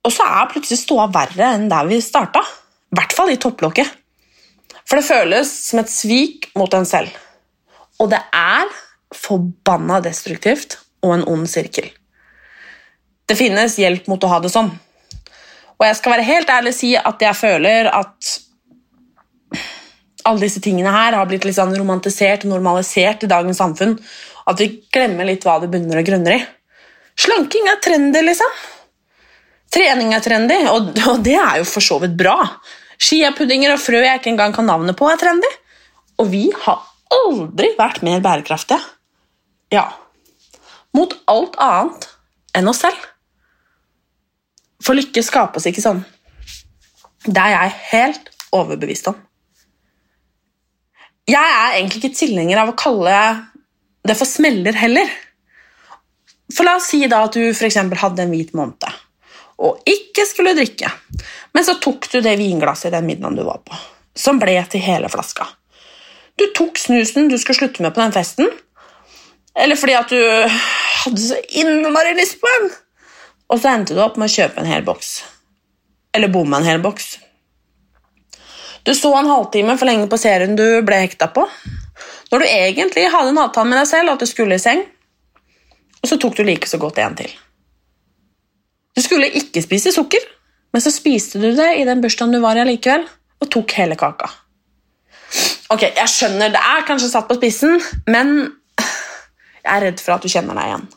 Og 0.08 0.14
så 0.16 0.24
er 0.24 0.48
plutselig 0.52 0.80
ståa 0.80 1.10
verre 1.12 1.52
enn 1.58 1.68
der 1.72 1.88
vi 1.90 2.00
starta. 2.04 2.40
I 2.40 2.96
hvert 2.96 3.16
fall 3.16 3.34
i 3.34 3.40
topplokket. 3.42 3.90
For 4.88 5.00
det 5.00 5.08
føles 5.08 5.52
som 5.66 5.82
et 5.82 5.92
svik 5.92 6.48
mot 6.56 6.72
en 6.78 6.88
selv. 6.88 7.12
Og 8.00 8.08
det 8.14 8.22
er 8.32 8.70
forbanna 9.16 10.00
destruktivt 10.06 10.78
og 11.04 11.18
en 11.18 11.26
ond 11.28 11.48
sirkel. 11.52 11.90
Det 13.28 13.36
finnes 13.36 13.76
hjelp 13.82 14.08
mot 14.08 14.24
å 14.24 14.30
ha 14.32 14.40
det 14.40 14.54
sånn. 14.54 14.70
Og 15.78 15.86
jeg 15.86 15.98
skal 16.00 16.16
være 16.16 16.28
helt 16.30 16.52
ærlig 16.56 16.74
si 16.78 16.94
at 16.96 17.22
jeg 17.22 17.38
føler 17.38 17.90
at 17.92 18.32
alle 20.28 20.44
disse 20.44 20.64
tingene 20.64 20.92
her 20.92 21.16
har 21.16 21.28
blitt 21.28 21.46
litt 21.48 21.58
sånn 21.58 21.76
romantisert 21.76 22.46
og 22.46 22.54
normalisert 22.56 23.28
i 23.28 23.32
dagens 23.32 23.60
samfunn. 23.60 23.98
At 24.48 24.64
vi 24.64 24.72
glemmer 24.94 25.28
litt 25.28 25.44
hva 25.44 25.58
det 25.60 25.70
bunner 25.72 26.00
og 26.00 26.08
grunner 26.08 26.38
i. 26.38 26.42
Slanking 27.20 27.68
er 27.68 27.80
trendy, 27.84 28.24
liksom. 28.24 28.56
Trening 29.74 30.14
er 30.16 30.24
trendy, 30.24 30.58
og, 30.72 30.94
og 31.10 31.24
det 31.26 31.36
er 31.36 31.62
jo 31.62 31.68
for 31.68 31.84
så 31.84 32.00
vidt 32.04 32.16
bra. 32.20 32.38
Skiapuddinger 32.98 33.76
og 33.76 33.82
frø 33.82 34.00
jeg 34.02 34.22
ikke 34.22 34.32
engang 34.32 34.56
kan 34.56 34.68
navnet 34.70 34.98
på, 34.98 35.10
er 35.12 35.20
trendy. 35.22 35.50
Og 36.22 36.30
vi 36.32 36.48
har 36.64 36.86
aldri 37.14 37.74
vært 37.78 38.02
mer 38.06 38.24
bærekraftige. 38.24 38.80
Ja, 39.74 39.90
mot 40.96 41.14
alt 41.30 41.58
annet 41.62 42.08
enn 42.58 42.72
oss 42.72 42.82
selv. 42.86 42.98
For 44.84 44.98
lykke 44.98 45.24
skapes 45.26 45.68
ikke 45.68 45.84
sånn. 45.84 46.04
Det 47.28 47.42
er 47.42 47.54
jeg 47.56 47.78
helt 47.92 48.30
overbevist 48.56 49.10
om. 49.12 49.18
Jeg 51.28 51.44
er 51.44 51.76
egentlig 51.76 52.06
ikke 52.06 52.16
tilhenger 52.16 52.62
av 52.62 52.72
å 52.72 52.78
kalle 52.80 53.16
det 54.08 54.16
for 54.16 54.30
smeller 54.30 54.78
heller. 54.80 55.10
For 56.56 56.64
La 56.64 56.78
oss 56.80 56.88
si 56.94 57.02
da 57.12 57.26
at 57.28 57.36
du 57.36 57.52
eksempel 57.68 58.00
hadde 58.00 58.24
en 58.24 58.32
hvit 58.32 58.54
måned 58.56 58.80
og 59.58 59.90
ikke 59.90 60.26
skulle 60.30 60.56
drikke, 60.58 60.90
men 61.54 61.66
så 61.66 61.78
tok 61.82 62.10
du 62.12 62.20
det 62.22 62.38
vinglasset 62.38 62.92
i 62.92 62.96
den 62.98 63.08
middagen 63.10 63.38
du 63.40 63.44
var 63.48 63.64
på, 63.66 63.78
som 64.18 64.42
ble 64.42 64.56
til 64.70 64.84
hele 64.86 65.10
flaska. 65.10 65.48
Du 66.38 66.46
tok 66.54 66.78
snusen 66.78 67.32
du 67.32 67.38
skulle 67.42 67.58
slutte 67.64 67.82
med 67.82 67.96
på 67.96 68.04
den 68.04 68.14
festen, 68.14 68.52
eller 69.58 69.80
fordi 69.80 69.96
at 69.98 70.12
du 70.14 70.20
hadde 71.02 71.24
så 71.24 71.40
innmari 71.58 72.14
lyst 72.18 72.38
på 72.42 72.52
en, 72.60 72.70
og 73.50 73.62
så 73.62 73.72
endte 73.74 73.98
du 73.98 74.04
opp 74.04 74.20
med 74.20 74.30
å 74.30 74.36
kjøpe 74.36 74.62
en 74.62 74.70
hel 74.70 74.86
boks. 74.86 75.16
Eller 76.14 76.30
bomme 76.30 76.60
en 76.60 76.68
hel 76.68 76.84
boks. 76.84 77.16
Du 78.86 78.94
så 78.96 79.10
en 79.18 79.28
halvtime 79.28 79.74
for 79.80 79.90
lenge 79.90 80.06
på 80.12 80.20
serien 80.22 80.54
du 80.56 80.82
ble 80.86 81.02
hekta 81.02 81.32
på, 81.34 81.48
når 82.32 82.44
du 82.44 82.48
egentlig 82.52 83.08
hadde 83.10 83.34
en 83.34 83.42
avtale 83.42 83.72
med 83.72 83.82
deg 83.82 83.90
selv 83.90 84.14
at 84.14 84.22
du 84.22 84.30
skulle 84.30 84.60
i 84.60 84.62
seng, 84.62 84.86
og 86.04 86.12
så 86.12 86.20
tok 86.22 86.38
du 86.38 86.46
like 86.46 86.70
så 86.70 86.80
godt 86.80 87.02
en 87.02 87.18
til. 87.18 87.34
Du 88.98 89.04
skulle 89.06 89.30
ikke 89.38 89.62
spise 89.62 89.94
sukker, 89.94 90.24
men 90.74 90.82
så 90.82 90.90
spiste 90.90 91.38
du 91.38 91.52
det 91.56 91.70
i 91.78 91.86
den 91.86 92.02
bursdagen 92.02 92.34
du 92.34 92.42
var 92.42 92.58
i 92.58 92.64
allikevel, 92.64 93.06
og 93.38 93.50
tok 93.54 93.76
hele 93.78 93.98
kaka. 94.00 94.32
Ok, 95.70 95.84
jeg 95.84 96.10
skjønner, 96.10 96.50
det 96.50 96.62
er 96.64 96.86
kanskje 96.88 97.12
satt 97.12 97.28
på 97.30 97.38
spissen, 97.38 97.78
men 98.10 98.34
jeg 99.62 99.70
er 99.76 99.86
redd 99.86 100.02
for 100.02 100.16
at 100.16 100.26
du 100.26 100.32
kjenner 100.32 100.58
deg 100.58 100.72
igjen. 100.72 100.88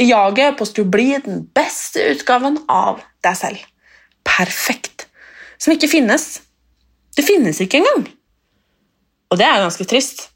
I 0.00 0.06
jaget 0.12 0.56
på 0.56 0.68
å 0.68 0.86
bli 0.94 1.08
den 1.24 1.42
beste 1.56 2.04
utgaven 2.12 2.60
av 2.70 3.02
deg 3.26 3.36
selv. 3.40 3.66
Perfekt. 4.24 5.08
Som 5.58 5.74
ikke 5.74 5.90
finnes. 5.90 6.28
Det 7.16 7.26
finnes 7.26 7.58
ikke 7.60 7.80
engang. 7.80 8.06
Og 9.30 9.40
det 9.40 9.48
er 9.48 9.64
ganske 9.64 9.86
trist. 9.88 10.28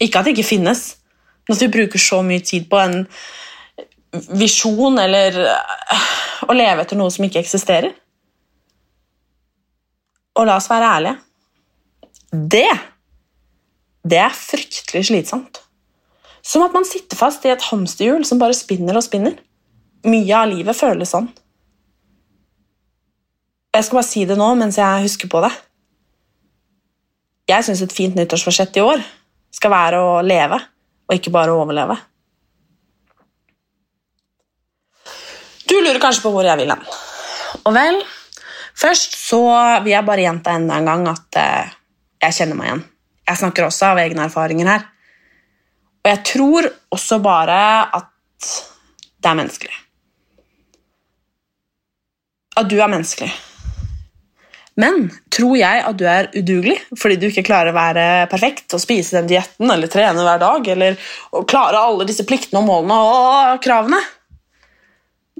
Ikke 0.00 0.20
at 0.20 0.28
det 0.28 0.36
ikke 0.36 0.52
finnes, 0.54 0.84
men 1.48 1.56
at 1.56 1.64
vi 1.64 1.72
bruker 1.72 2.00
så 2.00 2.22
mye 2.26 2.44
tid 2.46 2.70
på 2.70 2.78
en 2.78 3.02
visjon 4.12 4.98
eller 5.00 5.38
øh, 5.46 6.06
å 6.48 6.56
leve 6.56 6.84
etter 6.84 6.98
noe 7.00 7.12
som 7.12 7.24
ikke 7.26 7.40
eksisterer. 7.42 7.92
Og 10.38 10.48
la 10.48 10.56
oss 10.56 10.70
være 10.70 10.94
ærlige. 10.96 11.18
Det 12.32 12.70
det 14.02 14.18
er 14.18 14.34
fryktelig 14.34 15.06
slitsomt. 15.08 15.60
Som 16.42 16.64
at 16.66 16.74
man 16.74 16.86
sitter 16.86 17.18
fast 17.18 17.44
i 17.46 17.52
et 17.52 17.68
hamsterhjul 17.70 18.24
som 18.26 18.40
bare 18.40 18.56
spinner 18.58 18.98
og 18.98 19.04
spinner. 19.06 19.36
Mye 20.02 20.34
av 20.34 20.50
livet 20.50 20.74
føles 20.74 21.12
sånn. 21.14 21.28
Jeg 23.72 23.86
skal 23.86 24.00
bare 24.00 24.08
si 24.08 24.24
det 24.28 24.36
nå 24.36 24.48
mens 24.58 24.78
jeg 24.80 25.04
husker 25.06 25.30
på 25.30 25.42
det. 25.44 25.52
Jeg 27.48 27.66
syns 27.66 27.82
et 27.84 27.94
fint 27.94 28.18
nyttårsforsett 28.18 28.76
i 28.78 28.82
år 28.84 29.04
skal 29.54 29.72
være 29.72 30.00
å 30.02 30.10
leve, 30.24 30.58
og 31.06 31.14
ikke 31.14 31.32
bare 31.32 31.54
å 31.54 31.62
overleve. 31.62 31.96
Du 35.72 35.78
lurer 35.80 36.00
kanskje 36.02 36.26
på 36.26 36.34
hvor 36.34 36.44
jeg 36.44 36.60
vil 36.60 36.68
hen. 36.68 36.82
Og 37.64 37.72
vel, 37.72 38.02
først 38.76 39.14
så 39.16 39.40
vil 39.84 39.94
jeg 39.94 40.04
bare 40.04 40.26
gjenta 40.26 40.56
enda 40.58 40.76
en 40.76 40.90
gang 40.90 41.06
at 41.08 41.38
eh, 41.40 41.70
jeg 42.26 42.36
kjenner 42.36 42.58
meg 42.58 42.68
igjen. 42.68 42.82
Jeg 43.30 43.40
snakker 43.40 43.68
også 43.68 43.92
av 43.92 44.02
egne 44.02 44.26
erfaringer 44.28 44.68
her. 44.68 44.84
Og 46.02 46.10
jeg 46.10 46.20
tror 46.28 46.68
også 46.92 47.20
bare 47.24 47.56
at 48.00 48.50
det 49.22 49.30
er 49.30 49.38
menneskelig. 49.38 49.80
At 52.58 52.68
du 52.68 52.76
er 52.76 52.92
menneskelig. 52.92 53.32
Men 54.82 55.06
tror 55.32 55.56
jeg 55.56 55.82
at 55.84 55.98
du 56.00 56.04
er 56.08 56.30
udugelig 56.32 56.78
fordi 56.96 57.18
du 57.20 57.26
ikke 57.28 57.44
klarer 57.44 57.72
å 57.72 57.76
være 57.76 58.06
perfekt 58.32 58.72
og 58.76 58.80
spise 58.80 59.18
den 59.18 59.28
dietten 59.30 59.72
eller 59.72 59.88
trene 59.92 60.24
hver 60.24 60.40
dag 60.40 60.68
eller 60.74 60.96
klare 61.48 61.80
alle 61.80 62.08
disse 62.08 62.24
pliktene 62.28 62.60
og 62.60 62.68
målene 62.68 62.98
og 63.08 63.62
kravene? 63.64 64.00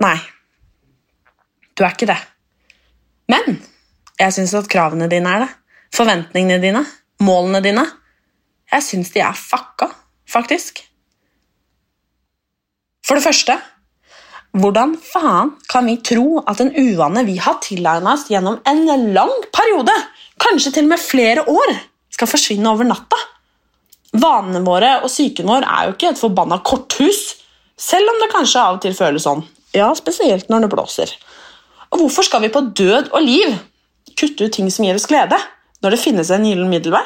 Nei. 0.01 0.17
Du 1.77 1.85
er 1.85 1.93
ikke 1.93 2.09
det. 2.09 2.19
Men 3.33 3.59
jeg 4.21 4.37
syns 4.37 4.55
at 4.57 4.71
kravene 4.73 5.09
dine 5.11 5.35
er 5.37 5.45
det. 5.45 5.51
Forventningene 5.93 6.61
dine, 6.63 6.85
målene 7.25 7.61
dine. 7.65 7.85
Jeg 8.73 8.87
syns 8.87 9.13
de 9.13 9.21
er 9.21 9.37
fucka, 9.37 9.91
faktisk. 10.31 10.81
For 13.05 13.19
det 13.19 13.27
første 13.27 13.59
hvordan 14.53 14.99
faen 15.01 15.55
kan 15.73 15.87
vi 15.89 15.95
tro 16.05 16.43
at 16.45 16.59
en 16.61 16.75
uvane 16.77 17.23
vi 17.25 17.39
har 17.41 17.57
tilegna 17.65 18.13
oss 18.13 18.27
gjennom 18.29 18.59
en 18.69 18.83
lang 19.17 19.33
periode, 19.49 19.95
kanskje 20.37 20.75
til 20.75 20.85
og 20.85 20.91
med 20.91 21.01
flere 21.01 21.45
år, 21.49 21.73
skal 22.13 22.29
forsvinne 22.29 22.69
over 22.69 22.85
natta? 22.85 23.17
Vanene 24.13 24.61
våre 24.67 24.99
og 25.01 25.09
psyken 25.09 25.49
vår 25.49 25.65
er 25.65 25.87
jo 25.87 25.95
ikke 25.95 26.11
et 26.13 26.21
forbanna 26.21 26.61
korthus, 26.61 27.23
selv 27.81 28.13
om 28.13 28.21
det 28.21 28.29
kanskje 28.35 28.61
av 28.61 28.77
og 28.77 28.85
til 28.85 28.97
føles 28.97 29.25
sånn. 29.25 29.41
Ja, 29.77 29.89
spesielt 29.97 30.51
når 30.53 30.67
det 30.67 30.73
blåser. 30.75 31.13
Og 31.93 32.03
hvorfor 32.03 32.27
skal 32.27 32.45
vi 32.45 32.53
på 32.53 32.61
død 32.61 33.13
og 33.13 33.25
liv 33.25 33.57
kutte 34.19 34.47
ut 34.47 34.53
ting 34.53 34.69
som 34.73 34.85
gir 34.85 34.97
oss 34.99 35.09
glede, 35.09 35.39
når 35.83 35.95
det 35.95 36.01
finnes 36.03 36.31
en 36.33 36.45
gyllen 36.47 36.71
middelvei? 36.73 37.05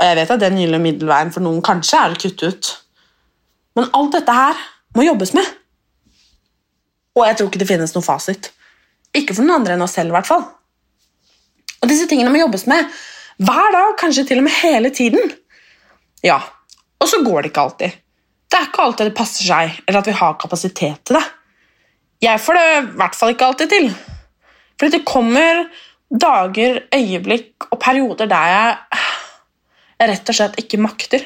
Og 0.00 0.08
jeg 0.08 0.18
vet 0.18 0.32
at 0.34 0.42
den 0.42 0.58
gylne 0.58 0.80
middelveien 0.82 1.32
for 1.32 1.44
noen 1.44 1.62
kanskje 1.64 2.00
er 2.00 2.14
å 2.14 2.20
kutte 2.20 2.50
ut. 2.50 2.72
Men 3.78 3.90
alt 3.96 4.16
dette 4.16 4.34
her 4.34 4.58
må 4.96 5.06
jobbes 5.06 5.32
med. 5.36 5.46
Og 7.14 7.24
jeg 7.28 7.38
tror 7.38 7.50
ikke 7.50 7.62
det 7.62 7.70
finnes 7.70 7.94
noen 7.94 8.06
fasit. 8.06 8.50
Ikke 9.14 9.36
for 9.36 9.46
noen 9.46 9.60
andre 9.60 9.76
enn 9.76 9.84
oss 9.86 9.94
selv, 9.96 10.10
i 10.10 10.16
hvert 10.16 10.28
fall. 10.28 10.44
Og 11.80 11.90
disse 11.90 12.08
tingene 12.10 12.32
må 12.32 12.40
jobbes 12.40 12.66
med 12.70 12.90
hver 13.44 13.70
dag, 13.74 13.94
kanskje 14.00 14.26
til 14.28 14.40
og 14.42 14.46
med 14.46 14.56
hele 14.60 14.90
tiden. 14.94 15.32
Ja, 16.24 16.40
og 17.02 17.10
så 17.10 17.20
går 17.22 17.44
det 17.44 17.52
ikke 17.52 17.64
alltid. 17.68 18.00
Det 18.54 18.60
er 18.60 18.68
ikke 18.68 18.84
alltid 18.84 19.08
det 19.08 19.18
passer 19.18 19.42
seg, 19.48 19.78
eller 19.82 19.98
at 19.98 20.06
vi 20.06 20.12
har 20.14 20.36
kapasitet 20.38 21.00
til 21.02 21.16
det. 21.18 21.24
Jeg 22.22 22.38
får 22.38 22.54
det 22.54 22.66
i 22.70 22.82
hvert 23.00 23.16
fall 23.18 23.32
ikke 23.32 23.48
alltid 23.48 23.72
til. 23.72 23.88
Fordi 24.78 24.92
det 24.94 25.08
kommer 25.08 25.64
dager, 26.06 26.78
øyeblikk 26.94 27.66
og 27.72 27.80
perioder 27.82 28.30
der 28.30 28.52
jeg, 28.52 29.00
rett 30.06 30.30
og 30.30 30.38
slett 30.38 30.60
ikke 30.62 30.78
makter. 30.78 31.24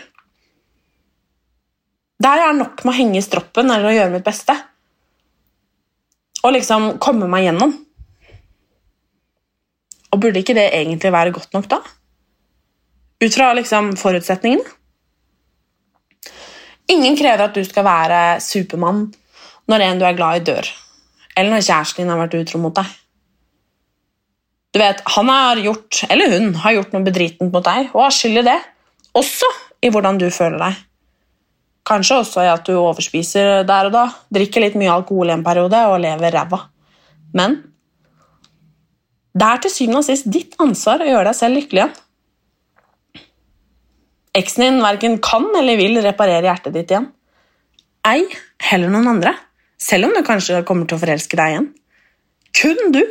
Der 2.25 2.41
jeg 2.41 2.49
er 2.49 2.57
nok 2.63 2.81
med 2.81 2.95
å 2.95 2.97
henge 2.97 3.21
i 3.21 3.27
stroppen 3.27 3.69
eller 3.69 3.91
å 3.91 3.93
gjøre 3.93 4.15
mitt 4.17 4.25
beste. 4.25 4.57
Og 6.49 6.57
liksom 6.57 6.95
komme 7.03 7.29
meg 7.29 7.45
gjennom. 7.45 7.77
Og 10.09 10.25
burde 10.25 10.41
ikke 10.41 10.57
det 10.57 10.71
egentlig 10.73 11.13
være 11.13 11.37
godt 11.37 11.53
nok, 11.53 11.69
da? 11.77 11.83
Ut 13.21 13.37
fra 13.37 13.53
liksom 13.53 13.93
forutsetningene? 14.01 14.78
Ingen 16.89 17.17
krever 17.19 17.49
at 17.49 17.57
du 17.57 17.65
skal 17.67 17.85
være 17.87 18.21
Supermann 18.45 19.09
når 19.69 19.85
en 19.85 19.99
du 20.01 20.07
er 20.09 20.17
glad 20.17 20.41
i, 20.41 20.45
dør 20.49 20.69
eller 21.39 21.55
når 21.55 21.67
kjæresten 21.69 22.03
din 22.03 22.11
har 22.11 22.19
vært 22.19 22.37
utro 22.41 22.61
mot 22.63 22.75
deg. 22.75 22.91
Du 24.75 24.81
vet, 24.83 25.01
Han 25.15 25.31
har 25.31 25.61
gjort, 25.63 26.03
eller 26.11 26.35
hun 26.35 26.51
har 26.65 26.75
gjort 26.77 26.93
noe 26.95 27.07
bedritent 27.07 27.55
mot 27.55 27.65
deg, 27.65 27.93
og 27.95 28.05
har 28.05 28.15
skyld 28.15 28.43
det. 28.47 28.59
Også 29.17 29.49
i 29.83 29.91
hvordan 29.95 30.19
du 30.21 30.27
føler 30.35 30.59
deg. 30.61 30.83
Kanskje 31.89 32.19
også 32.21 32.43
i 32.45 32.51
at 32.51 32.67
du 32.67 32.75
overspiser 32.77 33.63
der 33.69 33.89
og 33.89 33.95
da, 33.95 34.05
drikker 34.35 34.67
litt 34.67 34.77
mye 34.77 34.93
alkohol 34.93 35.31
i 35.31 35.37
en 35.39 35.47
periode 35.47 35.79
og 35.89 36.03
lever 36.03 36.35
ræva. 36.35 36.61
Men 37.39 37.57
det 39.39 39.47
er 39.47 39.63
til 39.63 39.73
syvende 39.73 40.03
og 40.03 40.09
sist 40.09 40.29
ditt 40.29 40.59
ansvar 40.61 41.05
å 41.05 41.09
gjøre 41.09 41.31
deg 41.31 41.39
selv 41.39 41.61
lykkelig 41.61 41.85
igjen. 41.85 41.97
Eksen 44.37 44.65
din 44.65 44.83
verken 44.83 45.17
kan 45.25 45.47
eller 45.57 45.79
vil 45.81 46.01
reparere 46.05 46.45
hjertet 46.47 46.75
ditt 46.77 46.93
igjen. 46.93 47.09
Ei 48.07 48.27
heller 48.71 48.93
noen 48.93 49.15
andre. 49.17 49.35
selv 49.79 50.09
om 50.09 50.15
du 50.15 50.25
kanskje 50.27 50.65
kommer 50.67 50.89
til 50.91 50.99
å 50.99 51.01
forelske 51.05 51.37
deg 51.39 51.53
igjen. 51.53 51.67
Kun 52.59 52.93
du. 52.93 53.05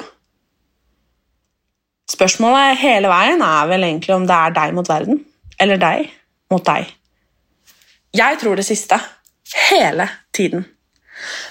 Spørsmålet 2.11 2.79
hele 2.81 3.07
veien 3.07 3.43
er 3.43 3.69
vel 3.69 3.85
egentlig 3.87 4.15
om 4.15 4.25
det 4.27 4.35
er 4.35 4.55
deg 4.55 4.75
mot 4.75 4.89
verden, 4.89 5.21
eller 5.63 5.79
deg 5.79 6.09
mot 6.51 6.63
deg. 6.67 6.91
Jeg 8.15 8.39
tror 8.41 8.59
det 8.59 8.67
siste. 8.67 8.99
Hele 9.69 10.09
tiden. 10.35 10.65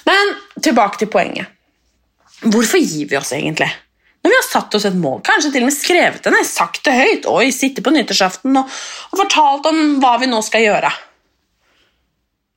Men 0.04 0.34
tilbake 0.60 1.00
til 1.00 1.08
poenget. 1.08 1.48
Hvorfor 2.44 2.76
gir 2.76 3.08
vi 3.08 3.16
oss 3.16 3.32
egentlig? 3.32 3.70
Når 4.26 4.32
vi 4.32 4.38
har 4.40 4.46
satt 4.48 4.74
oss 4.74 4.84
et 4.88 4.96
mål, 4.98 5.20
kanskje 5.22 5.52
til 5.54 5.62
og 5.62 5.68
med 5.68 5.74
skrevet 5.76 6.24
det 6.24 6.30
ned, 6.34 6.46
sagt 6.48 6.80
det 6.82 6.96
høyt, 6.96 7.26
oi, 7.30 7.44
sitte 7.54 7.78
på 7.78 7.92
nyttårsaften 7.94 8.58
og, 8.58 8.72
og 9.12 9.20
fortalt 9.20 9.68
om 9.70 9.78
hva 10.02 10.16
vi 10.18 10.26
nå 10.26 10.40
skal 10.42 10.64
gjøre. 10.64 10.90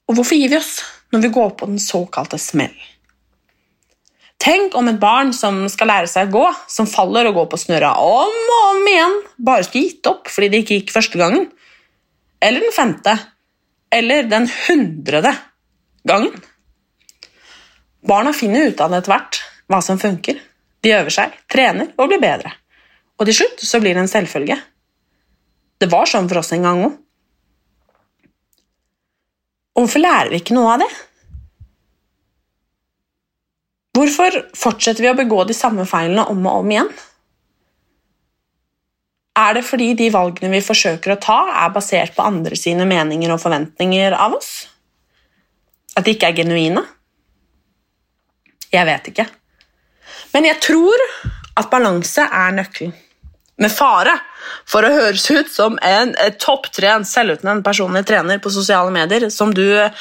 Og 0.09 0.17
hvorfor 0.17 0.39
gir 0.39 0.49
vi 0.49 0.57
oss 0.57 0.79
når 1.13 1.27
vi 1.27 1.31
går 1.35 1.53
på 1.59 1.69
den 1.69 1.77
såkalte 1.83 2.41
smellen? 2.41 2.88
Tenk 4.41 4.73
om 4.79 4.89
et 4.89 4.97
barn 4.97 5.29
som 5.35 5.61
skal 5.69 5.91
lære 5.91 6.09
seg 6.09 6.31
å 6.31 6.39
gå, 6.39 6.49
som 6.73 6.89
faller 6.89 7.29
og 7.29 7.38
går 7.38 7.47
på 7.51 7.61
snørra 7.61 7.93
om 8.01 8.33
og 8.33 8.65
om 8.71 8.89
igjen, 8.89 9.17
bare 9.38 9.69
skulle 9.69 9.91
gitt 9.91 10.09
opp 10.09 10.33
fordi 10.33 10.49
det 10.49 10.63
ikke 10.63 10.79
gikk 10.79 10.93
første 10.95 11.21
gangen. 11.21 11.51
Eller 12.41 12.65
den 12.65 12.73
femte. 12.73 13.17
Eller 13.93 14.25
den 14.31 14.49
hundrede 14.65 15.38
gangen. 16.07 16.33
Barna 18.09 18.33
finner 18.33 18.71
ut 18.71 18.81
av 18.81 18.89
det 18.89 19.03
etter 19.03 19.19
hvert, 19.19 19.43
hva 19.69 19.85
som 19.85 20.01
funker. 20.01 20.39
De 20.83 20.95
øver 20.95 21.13
seg, 21.13 21.36
trener 21.51 21.91
og 21.98 22.12
blir 22.12 22.21
bedre. 22.24 22.53
Og 23.19 23.27
til 23.27 23.41
slutt 23.41 23.63
så 23.67 23.81
blir 23.83 23.98
det 23.98 24.05
en 24.05 24.12
selvfølge. 24.12 24.55
Det 25.79 25.89
var 25.91 26.07
sånn 26.07 26.27
for 26.31 26.41
oss 26.41 26.53
en 26.55 26.65
gang 26.65 26.81
òg. 26.88 26.98
Hvorfor 29.79 30.03
lærer 30.03 30.31
vi 30.33 30.41
ikke 30.41 30.55
noe 30.57 30.74
av 30.74 30.81
det? 30.83 30.89
Hvorfor 33.95 34.36
fortsetter 34.55 35.03
vi 35.03 35.12
å 35.12 35.17
begå 35.17 35.43
de 35.48 35.55
samme 35.55 35.86
feilene 35.88 36.25
om 36.31 36.43
og 36.48 36.63
om 36.63 36.74
igjen? 36.74 36.91
Er 39.39 39.55
det 39.55 39.63
fordi 39.67 39.93
de 39.95 40.09
valgene 40.12 40.51
vi 40.51 40.63
forsøker 40.63 41.13
å 41.13 41.19
ta, 41.24 41.39
er 41.63 41.71
basert 41.75 42.15
på 42.15 42.25
andre 42.27 42.57
sine 42.59 42.88
meninger 42.88 43.31
og 43.31 43.39
forventninger 43.43 44.15
av 44.15 44.36
oss? 44.36 44.51
At 45.95 46.07
de 46.07 46.15
ikke 46.15 46.31
er 46.31 46.39
genuine? 46.41 46.83
Jeg 48.69 48.88
vet 48.88 49.12
ikke. 49.13 49.25
Men 50.33 50.48
jeg 50.50 50.62
tror 50.63 51.05
at 51.59 51.69
balanse 51.71 52.25
er 52.25 52.57
nøkkelen. 52.57 52.95
Med 53.59 53.74
fare 53.75 54.13
for 54.69 54.86
å 54.88 54.91
høres 54.93 55.25
ut 55.27 55.50
som 55.51 55.74
en 55.83 56.13
topptrent, 56.39 57.07
selvutnevnt 57.09 57.65
personlig 57.65 58.05
trener 58.07 58.39
på 58.39 58.51
sosiale 58.53 58.93
medier, 58.95 59.25
som 59.33 59.51
du 59.51 59.65
eh, 59.67 59.91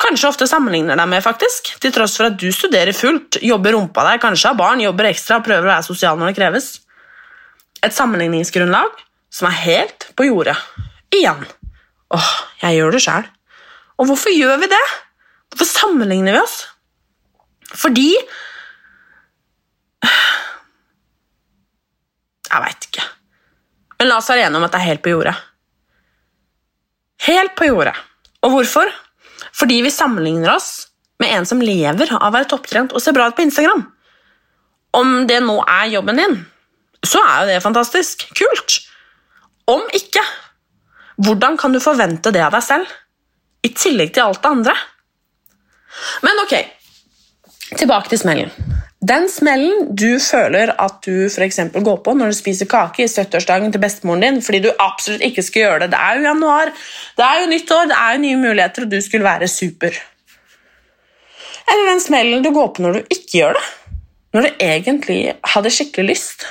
kanskje 0.00 0.30
ofte 0.30 0.48
sammenligner 0.48 0.96
deg 0.96 1.10
med, 1.12 1.20
faktisk. 1.24 1.74
Til 1.82 1.92
tross 1.92 2.16
for 2.16 2.30
at 2.30 2.38
du 2.40 2.48
studerer 2.56 2.96
fullt, 2.96 3.36
jobber 3.44 3.76
rumpa 3.76 4.06
deg, 4.08 4.22
kanskje 4.22 4.48
har 4.48 4.56
barn, 4.56 4.80
jobber 4.80 5.10
ekstra, 5.10 5.42
prøver 5.44 5.68
å 5.68 5.72
være 5.74 5.88
sosial 5.90 6.16
når 6.16 6.32
det 6.32 6.38
kreves. 6.40 6.70
Et 7.84 7.92
sammenligningsgrunnlag 7.92 9.04
som 9.30 9.50
er 9.50 9.60
helt 9.60 10.08
på 10.16 10.30
jordet. 10.30 10.56
Igjen. 11.12 11.44
Åh, 12.16 12.32
jeg 12.64 12.80
gjør 12.80 12.96
det 12.96 13.04
sjæl. 13.04 13.28
Og 14.00 14.08
hvorfor 14.08 14.32
gjør 14.32 14.56
vi 14.62 14.72
det? 14.72 14.84
Hvorfor 15.52 15.68
sammenligner 15.68 16.38
vi 16.38 16.42
oss? 16.42 16.62
Fordi 17.76 18.08
Jeg 22.50 22.64
veit 22.64 22.86
ikke. 22.90 23.06
Men 24.00 24.10
la 24.10 24.18
oss 24.18 24.30
være 24.32 24.46
enige 24.48 24.60
om 24.60 24.66
at 24.66 24.74
det 24.74 24.80
er 24.80 24.88
helt 24.88 25.02
på 25.04 25.12
jordet. 25.12 25.36
Helt 27.26 27.56
på 27.58 27.68
jordet. 27.68 27.94
Og 28.42 28.54
hvorfor? 28.54 28.92
Fordi 29.56 29.80
vi 29.84 29.92
sammenligner 29.92 30.54
oss 30.54 30.70
med 31.20 31.34
en 31.36 31.46
som 31.46 31.60
lever 31.60 32.14
av 32.16 32.30
å 32.30 32.34
være 32.34 32.48
topptrent 32.48 32.94
og 32.96 33.02
ser 33.04 33.14
bra 33.16 33.28
ut 33.28 33.36
på 33.36 33.44
Instagram. 33.44 33.84
Om 34.96 35.26
det 35.30 35.42
nå 35.44 35.58
er 35.68 35.92
jobben 35.92 36.18
din, 36.18 36.38
så 37.06 37.20
er 37.22 37.42
jo 37.42 37.50
det 37.52 37.60
fantastisk. 37.64 38.24
Kult. 38.36 38.80
Om 39.70 39.84
ikke, 39.94 40.22
hvordan 41.20 41.58
kan 41.60 41.76
du 41.76 41.80
forvente 41.82 42.32
det 42.34 42.42
av 42.42 42.56
deg 42.56 42.64
selv? 42.66 42.96
I 43.62 43.70
tillegg 43.76 44.14
til 44.16 44.24
alt 44.24 44.40
det 44.42 44.50
andre. 44.50 44.74
Men 46.24 46.40
ok, 46.46 46.54
tilbake 47.76 48.10
til 48.10 48.22
smellen. 48.22 48.79
Den 49.00 49.30
smellen 49.32 49.86
du 49.96 50.18
føler 50.20 50.74
at 50.76 50.98
du 51.06 51.30
for 51.32 51.84
går 51.84 52.00
på 52.04 52.12
når 52.12 52.32
du 52.32 52.36
spiser 52.36 52.68
kake 52.68 53.06
i 53.06 53.08
70-årsdagen 53.08 53.72
til 53.72 53.80
bestemoren 53.80 54.20
din 54.20 54.40
fordi 54.44 54.60
du 54.66 54.70
absolutt 54.76 55.24
ikke 55.24 55.42
skal 55.42 55.62
gjøre 55.62 55.78
det. 55.80 55.90
Det 55.94 56.00
er 56.04 56.18
jo 56.18 56.26
januar, 56.26 56.72
det 57.16 57.24
er 57.24 57.40
jo 57.40 57.46
nytt 57.48 57.70
år, 57.72 57.86
det 57.88 57.96
er 57.96 58.12
jo 58.12 58.20
nye 58.26 58.40
muligheter, 58.42 58.84
og 58.84 58.90
du 58.92 59.00
skulle 59.00 59.24
være 59.24 59.48
super. 59.48 59.96
Eller 61.70 61.88
den 61.92 62.02
smellen 62.04 62.44
du 62.44 62.50
går 62.52 62.68
på 62.76 62.84
når 62.84 62.98
du 62.98 63.14
ikke 63.14 63.38
gjør 63.38 63.56
det. 63.56 63.64
Når 64.34 64.46
du 64.46 64.64
egentlig 64.66 65.20
hadde 65.54 65.72
skikkelig 65.74 66.06
lyst. 66.10 66.44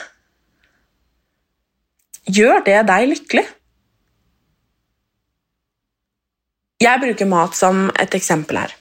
Gjør 2.29 2.63
det 2.65 2.79
deg 2.87 3.07
lykkelig? 3.11 3.43
Jeg 6.79 7.01
bruker 7.03 7.29
mat 7.29 7.55
som 7.55 7.85
et 7.99 8.15
eksempel 8.15 8.57
her. 8.57 8.73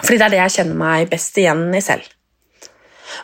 Fordi 0.00 0.16
det 0.16 0.26
er 0.26 0.34
det 0.34 0.40
jeg 0.40 0.56
kjenner 0.56 0.80
meg 0.80 1.12
best 1.12 1.38
igjen 1.42 1.68
i 1.74 1.82
selv. 1.84 2.08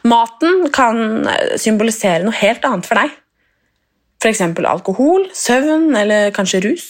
Maten 0.09 0.67
kan 0.75 1.29
symbolisere 1.61 2.25
noe 2.25 2.37
helt 2.41 2.65
annet 2.67 2.89
for 2.89 3.01
deg. 3.01 3.15
F.eks. 4.23 4.43
alkohol, 4.65 5.29
søvn 5.37 5.91
eller 5.99 6.33
kanskje 6.35 6.63
rus. 6.65 6.87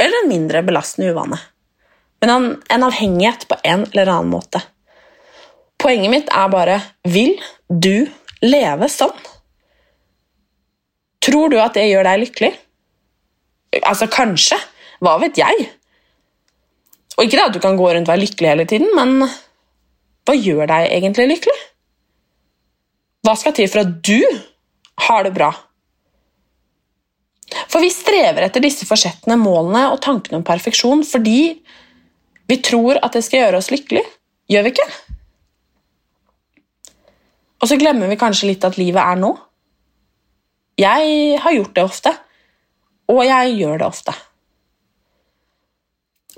Eller 0.00 0.22
en 0.22 0.30
mindre 0.30 0.62
belastende 0.66 1.12
uvane. 1.12 1.38
Men 2.22 2.56
en 2.70 2.86
avhengighet 2.86 3.48
på 3.50 3.58
en 3.66 3.84
eller 3.90 4.08
annen 4.08 4.32
måte. 4.32 4.62
Poenget 5.82 6.12
mitt 6.12 6.30
er 6.30 6.50
bare 6.52 6.78
vil 7.10 7.34
du 7.68 8.06
leve 8.42 8.88
sånn? 8.90 9.14
Tror 11.22 11.50
du 11.50 11.58
at 11.62 11.76
det 11.78 11.88
gjør 11.88 12.06
deg 12.06 12.22
lykkelig? 12.24 12.52
Altså, 13.82 14.08
kanskje. 14.10 14.58
Hva 15.02 15.16
vet 15.22 15.38
jeg? 15.38 15.68
Og 17.16 17.26
ikke 17.26 17.38
det 17.38 17.46
at 17.48 17.56
du 17.56 17.60
kan 17.62 17.78
gå 17.78 17.88
rundt 17.90 18.08
og 18.08 18.14
være 18.14 18.24
lykkelig 18.24 18.50
hele 18.52 18.66
tiden, 18.70 18.90
men 18.96 19.26
hva 20.26 20.34
gjør 20.38 20.68
deg 20.70 20.88
egentlig 20.94 21.28
lykkelig? 21.34 21.58
Hva 23.22 23.36
skal 23.38 23.54
til 23.54 23.68
for 23.70 23.84
at 23.84 23.92
du 24.02 24.18
har 25.06 25.26
det 25.26 25.34
bra? 25.36 25.52
For 27.70 27.84
vi 27.84 27.92
strever 27.92 28.46
etter 28.46 28.64
disse 28.64 28.86
forsettene, 28.88 29.38
målene 29.38 29.86
og 29.92 30.00
tankene 30.02 30.40
om 30.40 30.46
perfeksjon 30.46 31.04
fordi 31.06 31.38
vi 32.50 32.58
tror 32.64 32.98
at 32.98 33.14
det 33.14 33.22
skal 33.24 33.44
gjøre 33.44 33.62
oss 33.62 33.70
lykkelige. 33.72 34.08
Gjør 34.50 34.66
vi 34.66 34.72
ikke? 34.74 34.88
Og 37.62 37.70
så 37.70 37.78
glemmer 37.78 38.10
vi 38.10 38.18
kanskje 38.18 38.50
litt 38.50 38.66
at 38.66 38.76
livet 38.80 39.00
er 39.00 39.20
nå. 39.20 39.30
Jeg 40.80 41.38
har 41.44 41.54
gjort 41.54 41.74
det 41.76 41.84
ofte, 41.84 42.12
og 43.12 43.22
jeg 43.28 43.54
gjør 43.60 43.78
det 43.78 43.86
ofte. 43.86 44.14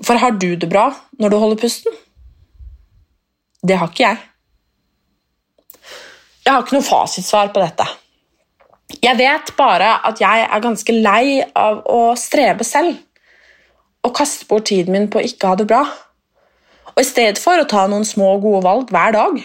For 0.03 0.19
har 0.21 0.35
du 0.37 0.51
det 0.59 0.69
bra 0.69 0.89
når 1.17 1.33
du 1.33 1.37
holder 1.41 1.61
pusten? 1.63 1.95
Det 3.65 3.79
har 3.79 3.89
ikke 3.89 4.05
jeg. 4.05 4.21
Jeg 6.45 6.53
har 6.53 6.61
ikke 6.61 6.77
noe 6.77 6.85
fasitsvar 6.85 7.49
på 7.53 7.61
dette. 7.63 7.85
Jeg 9.01 9.17
vet 9.17 9.49
bare 9.57 9.95
at 10.05 10.19
jeg 10.21 10.43
er 10.45 10.61
ganske 10.61 10.93
lei 10.93 11.41
av 11.57 11.81
å 11.89 12.01
strebe 12.19 12.65
selv 12.67 12.99
og 14.05 14.13
kaste 14.13 14.45
bort 14.45 14.67
tiden 14.69 14.93
min 14.93 15.07
på 15.09 15.17
å 15.17 15.25
ikke 15.25 15.49
ha 15.49 15.57
det 15.57 15.65
bra. 15.69 15.81
Og 16.93 17.01
I 17.01 17.07
stedet 17.07 17.41
for 17.41 17.57
å 17.57 17.65
ta 17.65 17.87
noen 17.89 18.05
små, 18.05 18.35
gode 18.43 18.61
valg 18.67 18.93
hver 18.93 19.15
dag, 19.15 19.39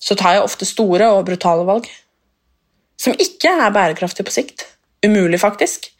så 0.00 0.16
tar 0.16 0.38
jeg 0.38 0.46
ofte 0.46 0.68
store 0.68 1.10
og 1.12 1.26
brutale 1.28 1.66
valg. 1.68 1.90
Som 2.96 3.12
ikke 3.20 3.52
er 3.52 3.74
bærekraftig 3.74 4.24
på 4.24 4.32
sikt. 4.32 4.64
Umulig, 5.04 5.38
faktisk. 5.42 5.90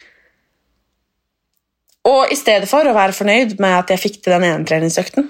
Og 2.09 2.33
i 2.33 2.38
stedet 2.38 2.70
for 2.70 2.88
å 2.88 2.96
være 2.96 3.14
fornøyd 3.16 3.59
med 3.61 3.76
at 3.83 3.92
jeg 3.92 4.00
fikk 4.00 4.18
til 4.22 4.33
den 4.33 4.46
ene 4.48 4.64
treningsøkten, 4.64 5.29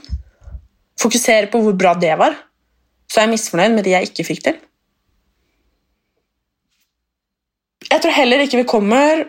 fokusere 1.00 1.50
på 1.50 1.58
hvor 1.64 1.74
bra 1.74 1.96
det 1.98 2.14
var, 2.20 2.38
så 3.10 3.20
er 3.20 3.26
jeg 3.26 3.34
misfornøyd 3.34 3.74
med 3.74 3.86
de 3.86 3.96
jeg 3.96 4.10
ikke 4.12 4.28
fikk 4.30 4.46
til. 4.46 4.62
Jeg 7.86 8.02
tror 8.02 8.14
heller 8.16 8.42
ikke 8.42 8.60
vi 8.62 8.68
kommer 8.68 9.24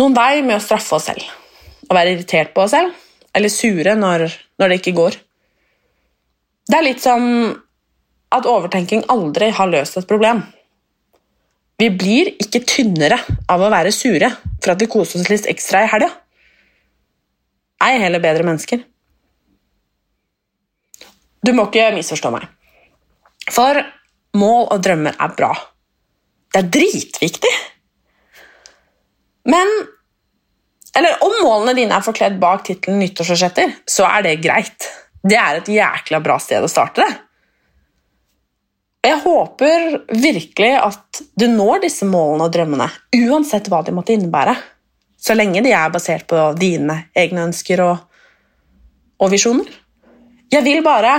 noen 0.00 0.16
vei 0.16 0.42
med 0.44 0.56
å 0.58 0.62
straffe 0.62 0.96
oss 0.98 1.06
selv 1.08 1.22
Å 1.88 1.96
være 1.96 2.16
irritert 2.16 2.52
på 2.54 2.64
oss 2.64 2.74
selv 2.74 2.98
eller 3.32 3.48
sure 3.48 3.94
når, 3.96 4.26
når 4.60 4.68
det 4.68 4.76
ikke 4.76 4.92
går. 4.92 5.14
Det 6.68 6.76
er 6.76 6.84
litt 6.84 7.00
som 7.00 7.22
at 8.32 8.48
overtenking 8.48 9.06
aldri 9.08 9.48
har 9.56 9.70
løst 9.70 9.96
et 9.96 10.08
problem. 10.10 10.42
Vi 11.80 11.88
blir 11.96 12.34
ikke 12.44 12.60
tynnere 12.68 13.16
av 13.48 13.64
å 13.64 13.70
være 13.72 13.94
sure 13.96 14.28
for 14.58 14.74
at 14.74 14.84
vi 14.84 14.90
koser 14.92 15.22
oss 15.22 15.30
litt 15.32 15.48
ekstra 15.48 15.80
i 15.86 15.88
helga. 15.94 16.10
Ei 17.88 17.96
heller 18.04 18.20
bedre 18.20 18.44
mennesker. 18.46 18.84
Du 21.42 21.50
må 21.56 21.66
ikke 21.70 21.88
misforstå 21.96 22.30
meg. 22.36 22.44
For 23.48 23.80
Mål 24.38 24.68
og 24.72 24.80
drømmer 24.84 25.16
er 25.20 25.34
bra. 25.36 25.52
Det 26.52 26.62
er 26.62 26.70
dritviktig. 26.78 27.52
Men 29.48 29.68
Eller 30.92 31.22
om 31.24 31.32
målene 31.40 31.72
dine 31.72 31.96
er 31.96 32.04
forkledd 32.04 32.34
bak 32.40 32.66
tittelen 32.66 32.98
nyttårsforsetter, 33.00 33.70
så 33.88 34.04
er 34.04 34.26
det 34.26 34.42
greit. 34.44 34.88
Det 35.24 35.38
er 35.40 35.60
et 35.62 35.70
jækla 35.72 36.18
bra 36.20 36.36
sted 36.42 36.60
å 36.60 36.68
starte 36.68 37.00
det. 37.00 37.14
Jeg 39.02 39.22
håper 39.24 39.86
virkelig 40.12 40.74
at 40.76 41.22
du 41.34 41.46
når 41.48 41.86
disse 41.86 42.04
målene 42.06 42.44
og 42.44 42.52
drømmene, 42.52 42.90
uansett 43.24 43.70
hva 43.72 43.80
de 43.86 43.94
måtte 43.96 44.12
innebære. 44.12 44.52
Så 45.16 45.32
lenge 45.38 45.62
de 45.64 45.72
er 45.72 45.94
basert 45.94 46.26
på 46.28 46.42
dine 46.60 46.98
egne 47.16 47.46
ønsker 47.48 47.82
og, 47.86 48.04
og 49.16 49.32
visjoner. 49.32 49.72
Jeg 50.52 50.60
vil 50.66 50.84
bare 50.84 51.16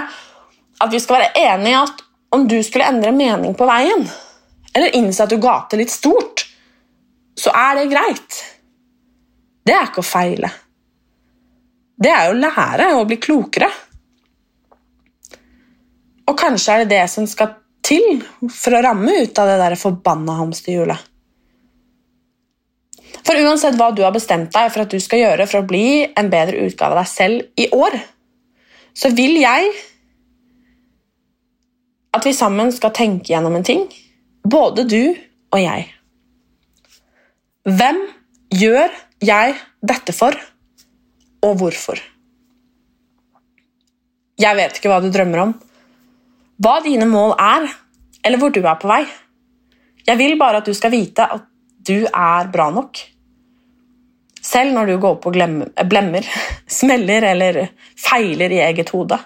at 0.83 0.93
vi 0.93 1.01
skal 1.01 1.17
være 1.17 1.47
enige 1.49 1.73
i 1.73 1.81
at 1.81 2.02
om 2.33 2.47
du 2.49 2.57
skulle 2.63 2.87
endre 2.89 3.11
mening 3.13 3.53
på 3.55 3.67
veien, 3.69 4.07
eller 4.73 4.95
innse 4.97 5.25
at 5.25 5.29
du 5.29 5.37
gater 5.41 5.77
litt 5.77 5.93
stort, 5.93 6.47
så 7.37 7.53
er 7.53 7.77
det 7.77 7.89
greit. 7.91 8.39
Det 9.63 9.75
er 9.75 9.87
ikke 9.87 10.01
å 10.01 10.07
feile. 10.07 10.49
Det 12.03 12.11
er 12.11 12.31
å 12.31 12.37
lære 12.37 12.89
og 12.97 13.07
bli 13.09 13.19
klokere. 13.21 13.69
Og 16.25 16.35
kanskje 16.39 16.73
er 16.73 16.83
det 16.83 16.95
det 16.95 17.05
som 17.11 17.27
skal 17.29 17.53
til 17.83 18.23
for 18.49 18.75
å 18.75 18.81
ramme 18.83 19.23
ut 19.23 19.39
av 19.39 19.49
det 19.51 19.59
der 19.61 19.77
forbanna 19.79 20.39
hamsterhjulet. 20.39 21.09
For 23.23 23.39
uansett 23.39 23.77
hva 23.79 23.91
du 23.95 24.01
har 24.03 24.13
bestemt 24.15 24.51
deg 24.55 24.71
for 24.73 24.83
at 24.83 24.91
du 24.91 24.99
skal 25.03 25.21
gjøre 25.21 25.47
for 25.47 25.61
å 25.61 25.67
bli 25.67 26.03
en 26.17 26.31
bedre 26.31 26.65
utgave 26.65 26.95
av 26.95 27.03
deg 27.03 27.11
selv 27.11 27.61
i 27.61 27.69
år, 27.75 27.95
så 28.97 29.13
vil 29.15 29.37
jeg 29.41 29.69
at 32.13 32.25
vi 32.25 32.33
sammen 32.35 32.71
skal 32.73 32.93
tenke 32.93 33.33
gjennom 33.33 33.55
en 33.57 33.65
ting, 33.65 33.85
både 34.43 34.85
du 34.85 35.01
og 35.53 35.59
jeg. 35.61 35.87
Hvem 37.63 38.01
gjør 38.53 38.91
jeg 39.23 39.55
dette 39.81 40.15
for, 40.15 40.35
og 41.43 41.55
hvorfor? 41.59 41.99
Jeg 44.39 44.57
vet 44.57 44.77
ikke 44.77 44.91
hva 44.91 44.99
du 45.03 45.09
drømmer 45.13 45.45
om, 45.45 45.55
hva 46.63 46.77
dine 46.85 47.07
mål 47.09 47.35
er, 47.39 47.67
eller 48.23 48.41
hvor 48.41 48.53
du 48.53 48.61
er 48.61 48.77
på 48.79 48.89
vei. 48.91 49.03
Jeg 50.07 50.19
vil 50.19 50.37
bare 50.39 50.61
at 50.61 50.67
du 50.67 50.75
skal 50.75 50.93
vite 50.93 51.25
at 51.25 51.45
du 51.83 52.05
er 52.07 52.49
bra 52.51 52.69
nok. 52.71 52.99
Selv 54.43 54.75
når 54.75 54.91
du 54.91 54.97
går 55.01 55.19
på 55.23 55.31
glemmer, 55.35 55.71
blemmer, 55.89 56.27
smeller 56.79 57.29
eller 57.31 57.61
feiler 57.99 58.51
i 58.51 58.61
eget 58.67 58.91
hode. 58.95 59.19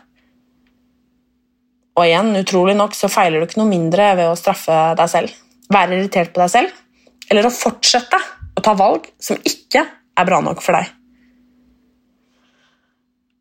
Og 1.98 2.06
igjen, 2.06 2.36
utrolig 2.38 2.76
nok 2.78 2.94
så 2.94 3.10
feiler 3.10 3.42
du 3.42 3.48
ikke 3.48 3.60
noe 3.62 3.72
mindre 3.72 4.12
ved 4.20 4.30
å 4.30 4.38
straffe 4.38 4.76
deg 5.00 5.10
selv, 5.10 5.34
være 5.74 5.98
irritert 5.98 6.34
på 6.34 6.44
deg 6.44 6.52
selv, 6.54 6.76
eller 7.32 7.48
å 7.48 7.54
fortsette 7.54 8.20
å 8.58 8.64
ta 8.64 8.74
valg 8.78 9.08
som 9.22 9.40
ikke 9.42 9.82
er 9.82 10.28
bra 10.28 10.40
nok 10.46 10.62
for 10.62 10.78
deg. 10.78 10.92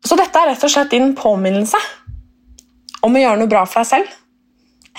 Så 0.07 0.17
dette 0.17 0.39
er 0.39 0.49
rett 0.53 0.63
og 0.63 0.71
slett 0.71 0.93
din 0.93 1.11
påminnelse 1.17 1.79
om 3.05 3.13
å 3.13 3.21
gjøre 3.21 3.41
noe 3.41 3.51
bra 3.51 3.63
for 3.67 3.83
deg 3.83 3.89
selv. 3.91 4.13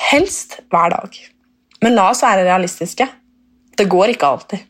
Helst 0.09 0.59
hver 0.71 0.93
dag. 0.95 1.17
Men 1.83 1.97
la 1.97 2.11
oss 2.13 2.23
være 2.23 2.45
realistiske. 2.47 3.07
Det 3.79 3.87
går 3.91 4.13
ikke 4.13 4.29
alltid. 4.29 4.63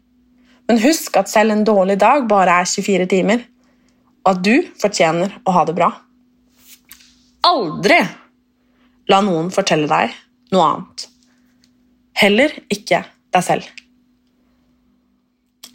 Men 0.69 0.81
husk 0.81 1.17
at 1.21 1.31
selv 1.33 1.53
en 1.53 1.65
dårlig 1.67 1.99
dag 2.01 2.25
bare 2.29 2.61
er 2.61 2.69
24 2.69 3.09
timer, 3.11 3.45
og 4.25 4.33
at 4.35 4.41
du 4.45 4.55
fortjener 4.81 5.37
å 5.45 5.55
ha 5.57 5.65
det 5.69 5.77
bra. 5.77 5.91
Aldri 7.49 8.01
la 9.09 9.21
noen 9.25 9.51
fortelle 9.55 9.89
deg 9.89 10.15
noe 10.55 10.65
annet. 10.65 11.07
Heller 12.19 12.55
ikke 12.73 13.03
deg 13.35 13.45
selv. 13.45 13.67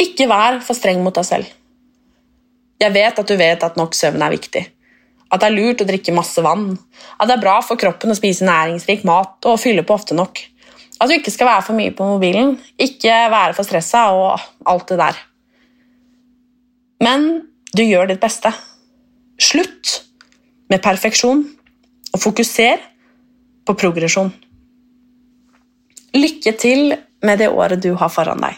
Ikke 0.01 0.27
vær 0.29 0.59
for 0.65 0.77
streng 0.77 1.03
mot 1.03 1.15
deg 1.15 1.27
selv. 1.27 1.49
Jeg 2.81 2.91
vet 2.93 3.19
at 3.19 3.29
du 3.29 3.35
vet 3.39 3.63
at 3.63 3.77
nok 3.79 3.95
søvn 3.95 4.23
er 4.25 4.33
viktig. 4.33 4.63
At 5.33 5.41
det 5.41 5.49
er 5.49 5.55
lurt 5.55 5.81
å 5.81 5.87
drikke 5.87 6.13
masse 6.13 6.41
vann. 6.45 6.73
At 7.17 7.29
det 7.29 7.37
er 7.37 7.43
bra 7.45 7.59
for 7.65 7.79
kroppen 7.79 8.11
å 8.13 8.17
spise 8.17 8.45
næringsrik 8.45 9.05
mat 9.07 9.47
og 9.49 9.61
fylle 9.61 9.85
på 9.87 9.95
ofte 9.95 10.17
nok. 10.17 10.41
At 10.99 11.09
du 11.09 11.15
ikke 11.15 11.33
skal 11.33 11.49
være 11.49 11.65
for 11.67 11.77
mye 11.77 11.93
på 11.95 12.05
mobilen, 12.05 12.57
ikke 12.77 13.15
være 13.33 13.55
for 13.57 13.67
stressa 13.67 14.05
og 14.13 14.43
alt 14.69 14.91
det 14.91 14.99
der. 14.99 15.17
Men 17.03 17.25
du 17.73 17.81
gjør 17.83 18.11
ditt 18.11 18.21
beste. 18.21 18.53
Slutt 19.41 20.03
med 20.69 20.83
perfeksjon, 20.83 21.41
og 22.13 22.21
fokuser 22.21 22.81
på 23.65 23.75
progresjon. 23.79 24.31
Lykke 26.13 26.53
til 26.59 26.93
med 27.23 27.39
det 27.41 27.49
året 27.49 27.81
du 27.81 27.93
har 27.97 28.11
foran 28.13 28.43
deg. 28.43 28.57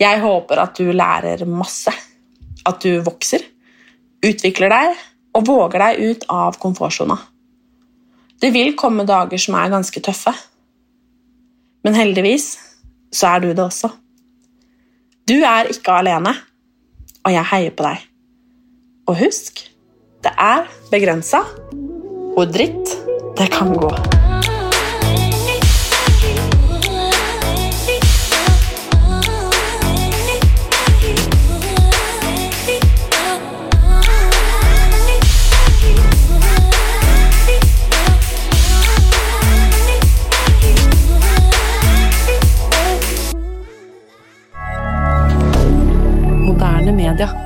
Jeg 0.00 0.20
håper 0.22 0.62
at 0.62 0.78
du 0.78 0.92
lærer 0.92 1.44
masse. 1.48 1.92
At 2.66 2.78
du 2.84 3.00
vokser, 3.02 3.42
utvikler 4.22 4.70
deg 4.70 4.98
og 5.34 5.46
våger 5.48 5.82
deg 5.82 6.12
ut 6.12 6.26
av 6.30 6.58
komfortsona. 6.62 7.16
Det 8.42 8.52
vil 8.54 8.76
komme 8.78 9.06
dager 9.06 9.40
som 9.40 9.56
er 9.58 9.72
ganske 9.72 10.02
tøffe, 10.02 10.32
men 11.82 11.98
heldigvis 11.98 12.46
så 13.14 13.34
er 13.34 13.42
du 13.42 13.48
det 13.50 13.64
også. 13.64 13.90
Du 15.26 15.36
er 15.46 15.70
ikke 15.70 15.98
alene, 16.02 16.34
og 17.22 17.34
jeg 17.34 17.48
heier 17.52 17.74
på 17.74 17.86
deg. 17.86 18.02
Og 19.10 19.18
husk, 19.18 19.64
det 20.22 20.32
er 20.38 20.68
begrensa 20.90 21.42
hvor 22.34 22.46
dritt 22.50 22.94
det 23.36 23.46
kan 23.46 23.76
gå. 23.76 23.94
Moderne 46.46 46.92
media. 46.92 47.41